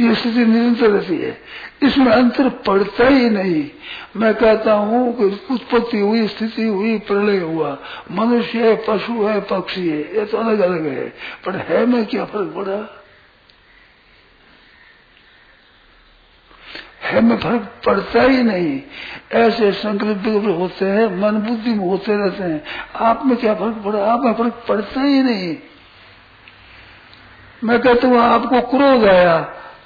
ये 0.00 0.14
स्थिति 0.14 0.44
निरंतर 0.44 0.90
रहती 0.90 1.18
है। 1.18 1.38
इसमें 1.82 2.12
अंतर 2.12 2.48
पड़ता 2.48 3.08
ही 3.08 3.30
नहीं। 3.30 3.70
मैं 4.16 4.34
कहता 4.34 4.72
हूँ 4.72 5.18
कि 5.18 5.54
उत्पत्ति 5.54 6.00
हुई, 6.00 6.28
स्थिति 6.28 6.64
हुई, 6.64 6.98
प्रलय 6.98 7.38
हुआ। 7.38 7.78
मनुष्य 8.10 8.58
है, 8.58 8.76
पशु 8.88 9.12
है, 9.12 9.40
पक्षी 9.40 9.88
है, 9.88 10.18
ये 10.18 10.24
तो 10.24 10.38
अलग 10.38 10.58
अलग 10.58 10.86
है। 10.86 11.12
पर 11.44 11.56
है 11.56 11.86
में 11.86 12.06
क्या 12.06 12.24
फ़र्क 12.24 12.52
पड़ा? 12.56 13.04
है 17.02 17.20
में 17.20 17.38
फ़र्क 17.38 17.72
पड़ता 17.86 18.22
ही 18.22 18.42
नहीं। 18.42 18.82
ऐसे 19.32 19.72
संकल्प 19.72 20.44
होते 20.58 20.84
हैं, 20.84 21.20
मन 21.20 21.38
बुद्धि 21.38 21.70
में 21.70 21.88
होते 21.88 22.16
रहते 22.16 22.42
हैं। 22.42 22.64
आप 22.96 23.26
में 23.26 23.36
क्या 23.36 23.54
फ़र्क 23.54 23.82
पड़ा? 23.84 24.12
आप 24.12 24.20
में 24.20 24.34
फ़र्क 24.34 24.64
पड़ता 24.68 25.02
ही 25.02 25.22
नहीं। 25.22 25.56
मैं 27.64 27.80
कहता 27.80 28.08
हूँ, 28.08 28.18
आपको 28.18 28.60
क्रोध 28.60 29.08
आया, 29.08 29.38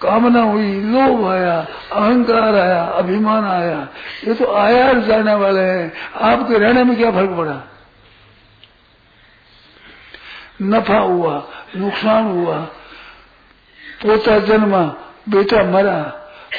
कामना 0.02 0.42
हुई, 0.42 0.80
लोभ 0.80 1.26
आया, 1.26 1.66
अहंकार 1.92 2.54
आया, 2.54 2.84
अभिमान 2.84 3.44
आया। 3.44 3.88
ये 4.28 4.34
तो 4.34 4.54
आया 4.54 4.92
जाने 4.92 5.34
वाले 5.34 5.60
हैं। 5.60 5.92
आपके 6.14 6.58
रहने 6.58 6.84
में 6.84 6.96
क्या 6.96 7.10
फ़र्क 7.10 7.30
पड़ा? 7.30 7.62
नफा 10.62 10.98
हुआ, 10.98 11.48
नुकसान 11.76 12.24
हुआ। 12.24 12.58
पोता 14.02 14.38
जन्मा, 14.38 14.82
बेटा 15.28 15.64
मरा। 15.64 16.02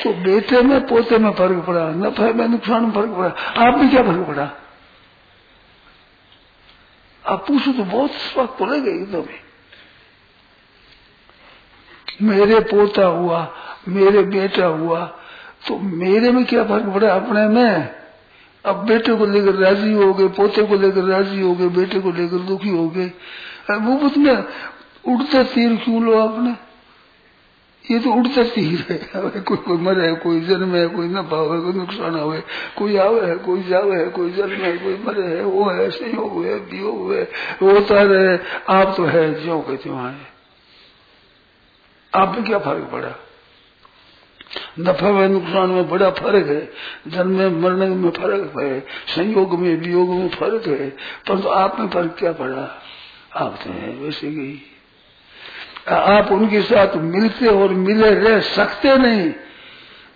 तो 0.03 0.13
बेटे 0.13 0.61
में, 0.61 0.87
पोते 0.87 1.17
में 1.17 1.31
फ़र्क 1.31 1.65
पड़ा, 1.67 1.89
नफा 1.89 2.23
में 2.23 2.47
नुकसान 2.47 2.83
में 2.83 2.91
फ़र्क 2.91 3.09
पड़ा। 3.09 3.63
आप 3.67 3.77
में 3.77 3.89
क्या 3.89 4.03
फ़र्क 4.03 4.27
पड़ा? 4.27 4.51
आप 7.27 7.47
पूछो 7.47 7.71
तो 7.71 7.83
बहुत 7.83 8.11
स्वाद 8.11 8.47
पड़ेगा 8.47 8.91
एकदम। 8.91 9.19
ही 9.19 9.52
मेरे 12.23 12.59
पोता 12.69 13.05
हुआ, 13.07 13.47
मेरे 13.87 14.21
बेटा 14.23 14.65
हुआ 14.67 15.05
तो 15.67 15.77
मेरे 15.79 16.31
में 16.31 16.43
क्या 16.45 16.63
फ़र्क 16.63 16.93
पड़ा 16.93 17.13
अपने 17.15 17.47
में? 17.49 17.89
अब 18.65 18.85
बेटे 18.87 19.13
को 19.15 19.25
लेकर 19.25 19.53
राज़ी 19.55 19.93
हो 19.93 20.13
गए, 20.13 20.27
पोते 20.29 20.63
को 20.63 20.75
लेकर 20.75 21.03
राज़ी 21.03 21.41
हो 21.41 21.53
गए, 21.55 21.67
बेटे 21.69 21.99
को 21.99 22.11
लेकर 22.11 22.37
दुखी 22.47 22.69
हो 22.69 22.87
गए। 22.89 23.11
मुफ़्त 23.71 24.17
में 24.17 24.43
उड़ता 25.05 25.43
तीर 25.45 25.75
क्यों 25.75 26.03
लो 26.03 26.17
आपने? 26.19 26.55
ये 27.85 27.99
तो 27.99 28.11
उड़ता 28.11 28.43
तीर 28.45 28.85
है। 28.89 28.97
कोई 29.41 29.57
कोई 29.57 29.77
मरे 29.77 30.05
है 30.07 30.13
कोई 30.15 30.39
जन्म 30.41 30.75
है 30.75 30.87
कोई 30.89 31.07
नफा 31.09 31.37
हो 31.37 31.61
कोई 31.61 31.73
नुकसान 31.73 32.15
आवे 32.19 32.41
कोई 32.77 32.97
आवे 32.97 33.21
है 33.21 33.35
कोई 33.45 33.63
जावे 33.63 33.97
है 33.97 34.05
कोई 34.09 34.29
जन्म 34.31 34.61
है 34.63 34.77
कोई 34.77 34.97
मरे 35.05 35.27
है 35.27 35.43
वो 35.45 35.69
है 35.69 35.89
संयोग 35.91 36.43
है 36.45 36.55
वियोग 36.55 37.11
है 37.13 37.23
होता 37.61 38.01
रहे। 38.03 38.37
आप 38.69 38.93
तो 38.97 39.05
है 39.05 39.33
जो 39.43 39.59
के 39.61 39.77
त्यों 39.77 39.97
है 39.97 40.32
आप 42.15 42.35
में 42.35 42.43
क्या 42.43 42.59
फ़र्क 42.59 42.89
पड़ा? 42.91 43.19
नफे 44.79 45.11
में 45.11 45.29
नुकसान 45.29 45.69
में 45.69 45.89
बड़ा 45.89 46.09
फ़र्क 46.09 46.47
है। 46.47 46.71
जन्म 47.07 47.61
मरने 47.61 47.85
में 47.85 48.09
फ़र्क 48.09 48.59
है। 48.59 48.79
संयोग 49.07 49.59
में, 49.59 49.75
वियोग 49.77 50.09
में 50.09 50.29
फ़र्क 50.29 50.67
है। 50.67 50.89
परंतु 50.89 51.43
तो 51.43 51.49
आप 51.49 51.79
में 51.79 51.89
फ़र्क 51.89 52.15
क्या 52.19 52.31
पड़ा? 52.31 52.81
आप 53.35 53.59
तो 53.63 53.69
है 53.69 53.89
वैसे 53.89 54.27
ही। 54.27 54.61
आप 55.89 56.31
उनके 56.31 56.61
साथ 56.61 56.95
मिलते 56.95 57.47
और 57.47 57.69
मिले 57.69 58.15
रह 58.15 58.39
सकते 58.41 58.97
नहीं। 58.97 59.33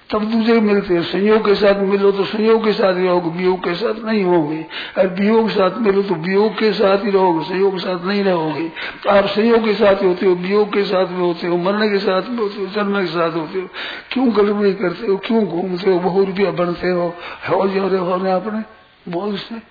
तब 0.10 0.24
दूसरे 0.32 0.60
मिलते 0.62 0.94
हैं 0.94 1.02
संयोग 1.04 1.46
के 1.46 1.54
साथ 1.56 1.80
मिलो 1.84 2.12
तो 2.12 2.26
संयोग 2.26 2.64
के 2.66 2.74
साथ 2.74 2.94
रहोगे 2.96 3.30
वियोग 3.38 3.64
के 3.64 3.74
साथ 3.76 4.04
नहीं 4.06 4.24
होगे 4.24 4.60
और 4.98 5.08
वियोग 5.14 5.48
के 5.48 5.54
साथ 5.54 5.78
मिलो 5.78 6.02
तो 6.04 6.16
वियोग 6.18 6.54
के 6.60 6.72
साथ 6.74 7.04
ही 7.06 7.12
रहोगे 7.12 7.44
संयोग 7.46 7.74
के 7.74 7.80
साथ 7.80 8.06
नहीं 8.06 8.24
रहोगे 8.24 8.68
तो 9.04 9.10
आप 9.10 9.26
संयोग 9.28 9.66
के 9.66 9.74
साथ 9.74 10.04
होते 10.04 10.26
हो 10.26 10.34
वियोग 10.38 10.74
के 10.74 10.84
साथ 10.84 11.12
में 11.12 11.20
होते 11.20 11.48
हो 11.48 11.58
मरने 11.58 11.90
के 11.90 12.00
साथ 12.00 12.30
में 12.30 12.38
होते 12.38 12.62
हो 12.62 12.68
जन्म 12.76 13.00
के 13.00 13.08
साथ 13.08 13.36
होते 13.36 13.60
हो 13.60 13.68
क्यों 14.12 14.28
गड़बड़ी 14.38 14.74
करते 14.76 15.08
हो 15.08 15.18
क्यों 15.28 15.44
घूमते 15.46 15.90
हो 15.92 16.00
बहु 16.00 16.24
रुपया 16.24 16.52
बनते 16.62 16.92
हो 16.92 17.08
हो 17.50 17.68
जो 17.68 17.88
रहे 17.88 18.32
आपने 18.32 18.64
बोल 19.12 19.36
से 19.40 19.62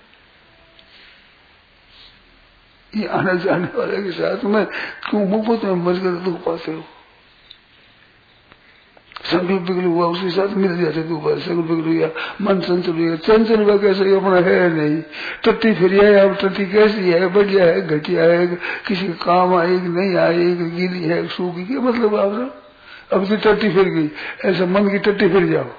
ये 2.93 3.07
आने 3.13 3.37
जाने 3.39 3.67
वाले 3.77 4.03
के 4.03 4.11
साथ 4.11 4.43
में 4.45 4.65
क्यों 5.09 5.25
मुफ़्त 5.27 5.65
में 5.65 5.83
मर 5.85 5.99
कर 5.99 6.21
दुख 6.25 6.39
पाते 6.43 6.71
हो 6.71 6.83
संकल्प 9.27 9.61
बिगड़ 9.61 9.85
हुआ 9.85 10.05
उसके 10.07 10.29
साथ 10.31 10.55
मिल 10.57 10.75
जाते 10.77 11.01
दोबारा 11.03 11.39
संकल्प 11.39 11.65
बिगड़ 11.65 11.87
गया 11.87 12.09
मन 12.41 12.59
चंचल 12.61 12.93
हुआ 12.93 13.15
चंचल 13.17 13.61
हुआ 13.61 13.77
कैसे? 13.77 14.15
अपना 14.15 14.39
है 14.47 14.69
नहीं। 14.73 15.01
टट्टी 15.45 15.73
फिर 15.73 15.91
अब 16.17 16.35
टट्टी 16.41 16.65
कैसी 16.71 17.09
है? 17.09 17.27
बढ़िया 17.33 17.65
है, 17.65 17.81
घटिया 17.87 18.23
है, 18.23 18.47
किसी 18.87 19.07
काम 19.23 19.55
आएगी 19.55 19.87
नहीं 19.89 20.15
आएगी 20.17 20.69
गीली 20.77 21.03
है 21.03 21.27
सूखी 21.27 21.65
क्या 21.65 21.81
मतलब 21.81 22.15
आप 22.15 22.63
अब 23.13 23.27
की 23.27 23.37
टट्टी 23.37 23.69
फिर 23.71 23.89
गई। 23.89 24.09
ऐसे 24.45 24.65
मन 24.65 24.89
की 24.89 24.99
टट्टी 24.99 25.27
फिर 25.29 25.45
जाओ। 25.47 25.69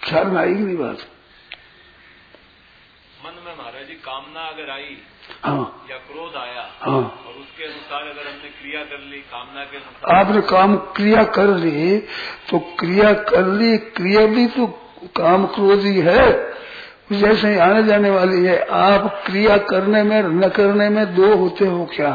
ख्याल 0.00 0.26
में 0.26 0.40
आएगी 0.40 0.62
नहीं 0.62 0.76
बात? 0.76 0.98
मन 3.24 3.34
में 3.44 3.54
महाराज 3.56 3.86
जी, 3.86 3.94
कामना 4.04 4.40
अगर 4.48 4.70
आई 4.70 4.84
हाँ 4.84 5.17
या 5.44 5.96
क्रोध 5.98 6.36
आया 6.36 6.62
हाँ। 6.80 6.94
और 6.94 7.34
उसके 7.34 7.64
अनुसार 7.64 8.02
अगर 8.02 8.26
हमने 8.28 8.48
क्रिया 8.50 8.82
कर 8.82 9.00
ली 9.00 9.18
कामना 9.32 9.64
के 9.64 9.76
अनुसार। 9.76 10.14
आपने 10.16 10.40
काम 10.48 10.76
क्रिया 10.96 11.22
कर 11.36 11.48
ली 11.56 11.98
तो 12.50 12.58
क्रिया 12.78 13.12
कर 13.24 13.46
ली 13.52 13.76
क्रिया 13.96 14.26
भी 14.26 14.46
तो 14.56 14.66
काम 15.16 15.46
क्रोध 15.46 15.84
ही। 15.84 16.00
है 16.00 16.26
जैसे 17.12 17.48
ही 17.48 17.58
आने 17.58 17.82
जाने 17.82 18.10
वाली 18.10 18.44
है। 18.44 18.58
आप 18.76 19.22
क्रिया 19.26 19.56
करने 19.66 20.02
में 20.02 20.22
न 20.22 20.48
करने 20.48 20.88
में 20.88 21.04
दो 21.14 21.34
होते 21.36 21.66
हो 21.66 21.84
क्या? 21.94 22.10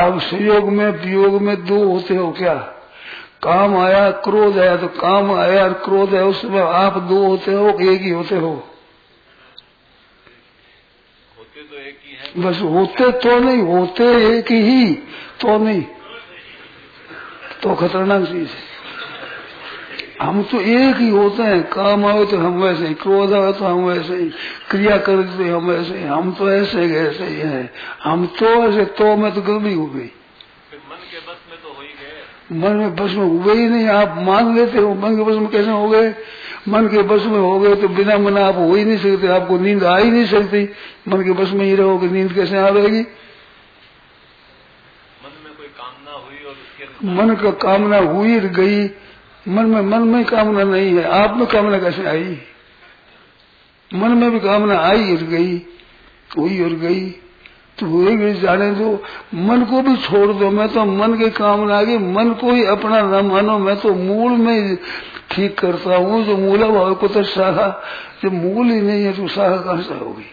आप 0.00 0.18
संयोग 0.20 0.68
में 0.68 0.88
वियोग 0.90 1.40
में 1.42 1.56
दो 1.66 1.82
होते 1.84 2.14
हो 2.16 2.30
क्या? 2.32 2.54
काम 3.42 3.76
आया 3.78 4.10
क्रोध 4.24 4.58
आया 4.58 4.76
तो 4.76 4.88
काम 4.98 5.32
आया 5.34 5.62
और 5.64 5.72
क्रोध 5.84 6.14
है 6.14 6.22
उसमें 6.24 6.60
आप 6.60 6.96
दो 7.08 7.16
होते 7.26 7.52
हो 7.52 7.68
एक 7.82 8.00
ही 8.00 8.10
होते 8.10 8.36
हो 8.36 8.50
होते 11.38 11.62
तो 11.62 11.76
एक 11.78 11.98
ही 12.04 12.14
है 12.14 12.23
बस 12.38 12.60
होते 12.60 13.10
तो 13.12 13.38
नहीं 13.38 13.62
होते 13.62 14.04
एक 14.38 14.52
ही 14.52 14.94
तो 15.40 15.58
नहीं। 15.58 15.82
तो 17.62 17.74
खतरनाक 17.74 18.24
चीज़ 18.24 18.48
है। 18.48 18.74
हम 20.22 20.42
तो 20.42 20.60
एक 20.60 20.96
ही 20.96 21.08
होते 21.10 21.42
हैं 21.42 21.62
काम 21.68 22.04
आए 22.06 22.24
तो 22.24 22.36
हम 22.38 22.62
वैसे 22.62 22.86
ही 22.86 22.94
क्रोध 22.94 23.32
आए 23.32 23.52
तो 23.52 23.64
हम 23.64 23.84
वैसे 23.84 24.16
ही 24.16 24.28
क्रिया 24.70 24.96
कर 24.96 25.22
तो 25.22 25.56
हम 25.56 25.66
वैसे 25.66 25.98
ही 25.98 26.04
हम 26.04 26.32
तो 26.32 26.50
ऐसे 26.52 26.84
ऐसे 26.96 27.24
ही 27.24 27.40
हैं। 27.40 27.70
हम 28.04 28.26
तो 28.26 28.46
ऐसे 28.46 28.84
तो 28.84 29.16
में 29.16 29.34
तो 29.34 29.42
गलती 29.42 29.74
हो 29.74 29.86
गई। 29.86 30.10
मन 30.90 31.00
के 31.10 31.18
बस 31.18 31.40
में 31.50 31.58
तो 31.62 31.68
हो 31.68 31.82
ही 31.82 31.88
गए। 31.88 32.68
मन 32.68 32.76
में 32.76 32.96
बस 32.96 33.10
में 33.10 33.26
हुए 33.26 33.54
ही 33.54 33.68
नहीं 33.68 33.88
आप 33.88 34.14
मान 34.18 34.54
लेते 34.56 34.78
हो 34.78 34.94
मन 34.94 35.16
के 35.16 35.22
बस 35.22 35.34
में 35.34 35.48
कैसे 35.48 35.70
हो 35.70 35.88
गए? 35.88 36.14
मन 36.68 36.88
के 36.88 37.02
बस 37.02 37.24
में 37.24 37.38
हो 37.38 37.60
गए 37.60 37.74
तो 37.74 37.88
बिना 37.88 38.18
मन 38.18 38.38
आप 38.38 38.56
हो 38.56 38.74
ही 38.74 38.84
नहीं 38.84 38.98
सकते 38.98 39.28
आपको 39.28 39.58
नींद 39.58 39.84
आ 39.84 39.98
ही 39.98 40.10
नहीं 40.10 40.26
सकती। 40.26 40.68
मन 41.08 41.22
के 41.22 41.32
बस 41.32 41.50
में 41.50 41.64
ही 41.64 41.74
रहोगे 41.74 42.08
नींद 42.08 42.32
कैसे 42.32 42.58
आवेगी 42.58 43.00
मन 43.00 43.06
में 45.44 45.56
कोई 45.56 45.66
कामना 45.66 46.12
हुई 46.12 46.46
और 46.46 46.52
उसके 46.52 47.06
मन 47.06 47.34
का 47.34 47.50
कामना 47.50 47.98
हुई 47.98 48.40
गई। 48.40 48.90
मन 49.48 49.64
में 49.64 49.82
मन 49.82 50.08
में 50.08 50.24
कामना 50.24 50.64
नहीं 50.64 50.94
है 50.94 51.04
आप 51.04 51.36
में 51.36 51.46
कामना 51.46 51.78
कैसे 51.78 52.06
आई? 52.06 52.38
मन 53.94 54.10
में 54.10 54.30
भी 54.30 54.40
कामना 54.40 54.80
आई 54.80 55.16
और 55.16 55.22
गई 55.22 55.66
हुई 56.30 56.64
और 56.64 56.70
गई। 56.70 57.14
तो 57.78 57.86
हुए 57.86 58.34
जाने 58.34 58.70
दो। 58.70 59.02
मन 59.34 59.64
को 59.64 59.82
भी 59.82 59.96
छोड़ 59.96 60.32
दो। 60.32 60.50
मैं 60.50 60.68
तो 60.68 60.84
मन 60.84 61.18
के 61.18 61.30
कामना 61.30 61.78
आ 61.78 61.82
गई 61.82 61.98
मन 61.98 62.32
को 62.32 62.52
ही 62.52 62.64
अपना 62.64 63.02
न 63.02 63.26
मानो। 63.26 63.58
मैं 63.58 63.76
तो 63.76 63.94
मूल 63.94 64.32
में 64.32 64.78
ठीक 65.34 65.58
करता 65.58 65.96
हूँ, 65.96 66.24
जो 66.24 66.36
मूला 66.36 66.66
भाव 66.68 66.94
को 66.94 67.08
तो 67.08 67.22
शाखा 67.22 67.84
जो 68.22 68.30
मूल 68.30 68.66
ही 68.66 68.80
नहीं 68.80 69.04
है 69.04 69.12
तो 69.12 69.28
शाखा 69.28 69.56
कहाँ 69.56 69.82
से 69.82 69.94
होगी? 69.94 70.26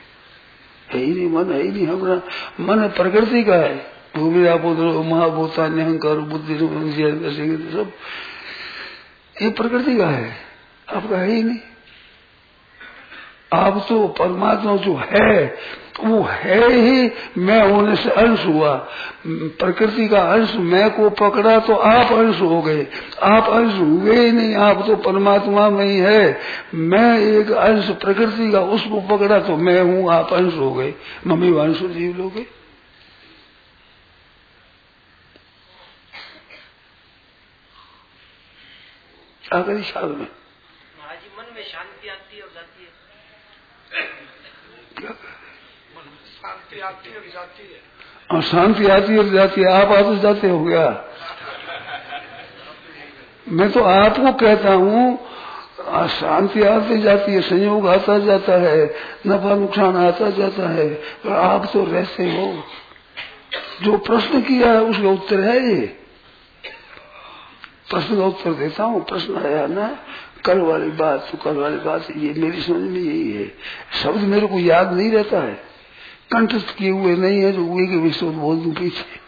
है 0.93 0.99
ही 0.99 1.13
नहीं, 1.13 1.29
मन 1.29 1.51
है 1.51 1.63
ही 1.63 1.71
नहीं 1.71 1.87
हमारा। 1.87 2.15
मन 2.59 2.87
प्रकृति 2.87 3.43
का 3.43 3.55
है। 3.55 3.91
भूमि 4.15 4.47
आपोद्रो 4.47 5.03
महाभूता 5.03 5.67
निहंकार 5.67 6.15
बुद्धि 6.15 6.59
सब। 7.73 7.91
ये 9.41 9.49
प्रकृति 9.49 9.97
का 9.97 10.07
है। 10.07 10.35
आपका 10.93 11.17
है 11.17 11.31
ही 11.31 11.43
नहीं। 11.43 11.59
आप 13.51 13.85
तो 13.89 14.07
परमात्मा 14.07 14.75
जो 14.75 14.95
है, 14.95 15.45
वो 16.03 16.21
है 16.23 16.71
ही, 16.71 17.11
मैं 17.37 17.61
होने 17.71 17.95
से 17.95 18.09
अंश 18.09 18.45
हुआ। 18.45 18.75
प्रकृति 19.27 20.07
का 20.07 20.21
अंश 20.33 20.53
मैं 20.55 20.89
को 20.91 21.09
पकड़ा 21.09 21.59
तो 21.59 21.75
आप 21.75 22.11
अंश 22.11 22.39
हो 22.41 22.61
गए। 22.61 22.87
आप 23.23 23.49
अंश 23.49 23.73
हुए 23.73 24.15
ही 24.15 24.31
नहीं, 24.31 24.55
आप 24.55 24.83
तो 24.87 24.95
परमात्मा 24.95 25.69
में 25.69 25.85
ही 25.85 25.97
है। 25.97 26.39
मैं 26.73 27.19
एक 27.19 27.51
अंश 27.51 27.89
प्रकृति 28.01 28.51
का 28.51 28.61
उसको 28.61 29.01
पकड़ा 29.07 29.39
तो 29.39 29.57
मैं 29.57 29.81
हूँ, 29.81 30.11
आप 30.11 30.33
अंश 30.33 30.53
हो 30.53 30.71
गए। 30.73 30.93
मम्मी 31.27 31.51
वंश 31.51 31.77
जीव 31.77 32.17
लोगे 32.17 32.45
अगर 39.51 39.81
साल 39.81 40.09
में। 40.09 40.27
मन 41.37 41.45
में 41.55 41.63
शांति 41.63 42.09
आती 42.09 42.37
है 42.37 42.43
और 42.43 42.49
जाती 42.55 42.83
है 42.83 42.89
क्या 45.01 45.11
शांति 46.41 46.79
आती 46.79 47.15
और 47.15 47.23
जाती 47.33 47.63
है। 47.63 47.79
और 48.31 48.41
शांति 48.41 48.87
आती 48.87 49.17
और 49.17 49.29
जाती 49.29 49.61
है। 49.61 49.71
आप 49.71 49.91
आते 49.91 50.17
जाते 50.17 50.49
हो 50.49 50.63
गया 50.63 51.05
मैं 53.47 53.71
तो 53.71 53.83
आपको 53.83 54.31
कहता 54.33 54.73
हूँ, 54.73 55.27
शांति 56.07 56.61
आती 56.61 56.97
जाती 57.01 57.33
है, 57.33 57.41
संयोग 57.41 57.87
आता 57.87 58.17
जाता 58.19 58.53
है, 58.53 58.85
नफा 59.27 59.55
नुकसान 59.55 59.95
आता 59.97 60.29
जाता 60.29 60.69
है, 60.69 60.89
पर 60.89 61.31
आप 61.31 61.65
तो 61.73 61.83
रहते 61.85 62.23
हो। 62.23 62.63
जो 63.81 63.97
प्रश्न 63.97 64.41
किया 64.41 64.71
है, 64.71 64.81
उसका 64.81 65.09
उत्तर 65.09 65.39
है 65.39 65.59
ये। 65.59 65.85
प्रश्न 67.89 68.17
का 68.17 68.25
उत्तर 68.25 68.53
देता 68.53 68.83
हूँ, 68.83 69.05
प्रश्न 69.05 69.45
आया 69.45 69.67
ना? 69.67 69.87
कल 70.45 70.59
वाली 70.59 70.89
बात 70.89 71.29
तो 71.31 71.37
कल 71.37 71.55
वाली 71.55 71.77
बात, 71.77 72.07
ये 72.17 72.33
मेरी 72.33 72.61
समझ 72.61 72.89
में 72.89 72.99
यही 72.99 73.31
है। 73.31 73.57
शब्द 74.03 74.21
मेरे 74.21 74.47
को 74.47 74.59
याद 74.59 74.93
नहीं 74.93 75.11
रहता 75.11 75.39
है। 75.39 75.53
कंठस्थ 76.31 76.77
किए 76.77 76.89
हुए 76.89 77.15
नहीं 77.15 77.41
है, 77.41 77.51
जो 77.51 77.65
हुए 77.65 77.87
के 77.87 77.95
विषय 77.95 78.25
बोल 78.25 78.57
दू 78.57 78.71
पीछे। 78.71 79.21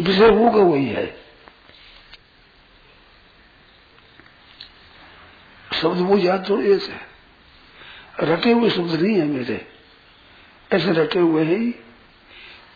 विषय 0.00 0.28
होगा 0.28 0.62
वही 0.62 0.86
है। 0.86 1.20
शब्द 5.82 6.00
वो 6.00 6.18
याद 6.18 6.48
थोड़ी 6.50 6.72
ऐसे। 6.72 6.94
रटे 8.20 8.52
हुए 8.52 8.70
शब्द 8.70 9.00
नहीं 9.00 9.14
है 9.14 9.26
मेरे। 9.26 9.66
ऐसे 10.72 10.92
रटे 10.92 11.18
हुए 11.18 11.44
हैं। 11.44 11.70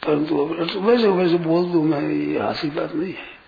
परंतु 0.06 0.38
अब 0.38 0.86
वैसे 0.86 1.08
वैसे 1.08 1.36
बोल 1.36 1.66
दू 1.66 1.82
मैं, 1.82 2.10
ये 2.10 2.38
हासी 2.38 2.70
बात 2.70 2.94
नहीं 2.94 3.14
है। 3.14 3.41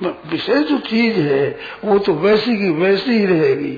विषय 0.00 0.62
जो 0.62 0.78
चीज़ 0.78 1.18
है, 1.18 1.48
वो 1.84 1.98
तो 1.98 2.14
वैसी 2.14 2.56
की 2.56 2.70
वैसी 2.70 3.10
ही 3.10 3.26
रहेगी। 3.26 3.76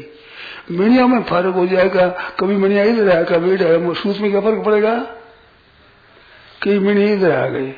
मीडिया 0.71 1.07
में 1.07 1.23
फ़र्क 1.25 1.55
हो 1.55 1.67
जाएगा, 1.67 2.09
कभी 2.41 2.57
मीडिया 2.57 2.83
इधर 2.85 3.11
आया, 3.11 3.23
कभी 3.25 3.53
इधर 3.55 3.95
सूत 3.95 4.19
में 4.19 4.31
क्या 4.31 4.41
फ़र्क 4.41 4.65
पड़ेगा? 4.65 4.95
कई 6.63 6.79
मीडिया 6.79 7.13
इधर 7.13 7.33
आ 7.33 7.47
गए 7.49 7.75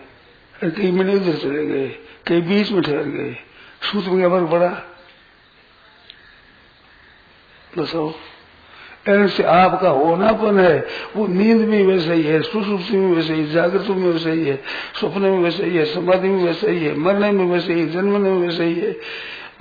कई 0.63 0.91
मीडिया 0.91 1.17
इधर 1.17 1.37
चले 1.39 1.67
गए 1.67 1.89
कई 2.27 2.41
बीच 2.41 2.71
में 2.71 2.83
ठहर 2.83 3.05
गए 3.05 3.37
सूत 3.83 4.07
में 4.07 4.19
क्या 4.19 4.29
फ़र्क 4.29 4.51
पड़ा? 4.51 4.69
बताओ 7.79 8.13
ऐसे 9.07 9.43
आपका 9.43 9.89
होनापन 9.89 10.59
है 10.59 10.77
वो 11.17 11.27
नींद 11.27 11.61
में 11.69 11.83
वैसे 11.85 12.15
ही 12.15 12.23
है 12.23 12.41
सुसुप्ति 12.43 12.97
में 12.97 13.15
वैसे 13.17 13.35
ही 13.35 13.47
जागृत 13.47 13.89
में 13.89 14.07
वैसे 14.07 14.33
ही 14.33 14.45
है 14.45 14.57
सपने 15.01 15.31
में 15.31 15.39
वैसे 15.39 15.65
ही 15.65 15.77
है 15.77 15.85
समाधि 15.85 16.29
में 16.29 16.45
वैसे 16.45 16.71
ही 16.71 16.85
है 16.85 16.95
मरने 16.99 17.31
में 17.33 17.45
वैसे 17.47 17.75
ही 17.75 17.87
जन्मने 17.87 18.31
में 18.31 18.47
वैसे 18.47 18.65
ही 18.65 18.75
है 18.75 18.95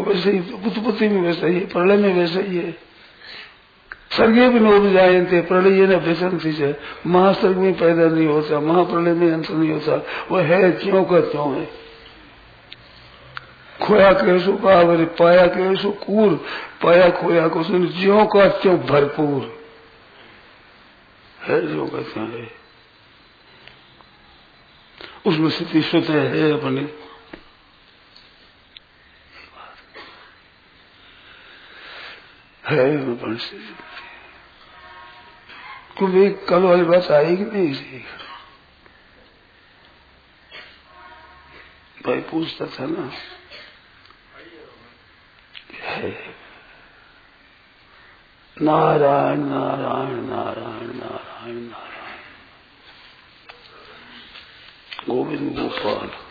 वैसे 0.02 0.32
ही 0.32 0.40
उत्पत्ति 0.66 1.08
में 1.08 1.22
वैसे 1.22 1.48
ही 1.48 1.56
है 1.56 1.66
प्रलय 1.66 1.98
में 1.98 2.14
वैसे 2.14 2.42
ही 2.42 2.58
है 2.58 2.76
स्वर्गीय 4.12 4.50
भी 4.50 4.60
नोब 4.60 4.92
जायते 4.94 5.42
प्रलय 5.42 5.86
न 5.88 6.00
बेसंति 6.06 6.52
से 6.52 6.76
महास्वर्ग 7.08 7.58
में 7.58 7.74
पैदा 7.74 8.06
नहीं 8.06 8.28
होता 8.28 8.60
महाप्रलय 8.60 9.14
में 9.14 9.32
अंत 9.32 9.52
नहीं 9.52 9.72
होता 9.72 10.02
वो 10.32 10.38
है 10.50 10.72
क्यों 10.74 11.04
का 11.04 11.20
क्यों 11.22 11.54
है 11.54 11.68
खोया 13.82 14.14
कैसो 14.14 14.54
पावर, 14.58 15.06
पाया 15.06 15.48
कैसो 15.48 15.92
कूर, 15.92 16.46
पाया 16.84 17.10
खोया 17.10 17.48
को 17.48 17.64
सुन 17.64 17.88
ज्यो 17.88 18.26
का 18.26 18.48
त्यों 18.48 18.80
भरपूर। 18.80 19.60
है 21.42 21.68
जो 21.68 21.88
कहते 21.88 22.20
हैं। 22.20 22.60
उसमें 25.26 25.50
स्थिति 25.50 25.82
स्वतः 25.82 26.14
है 26.14 26.52
अपने। 26.52 26.82
है 32.68 32.98
अपन 32.98 33.36
क्योंकि 35.98 36.46
कल 36.46 36.64
वाली 36.64 36.84
बात 36.84 37.08
कि 37.12 37.46
नहीं 37.46 37.70
इसी 37.70 38.06
भाई 42.06 42.20
पूछता 42.20 42.66
था 42.66 42.86
ना। 42.86 43.12
है। 46.00 46.36
नारायण 48.62 49.40
नारायण 49.40 50.20
नारायण 50.20 50.98
नारायण 50.98 51.56
नारायण। 51.56 51.68
गोविंद 55.10 55.60
गोपाल। 55.60 56.29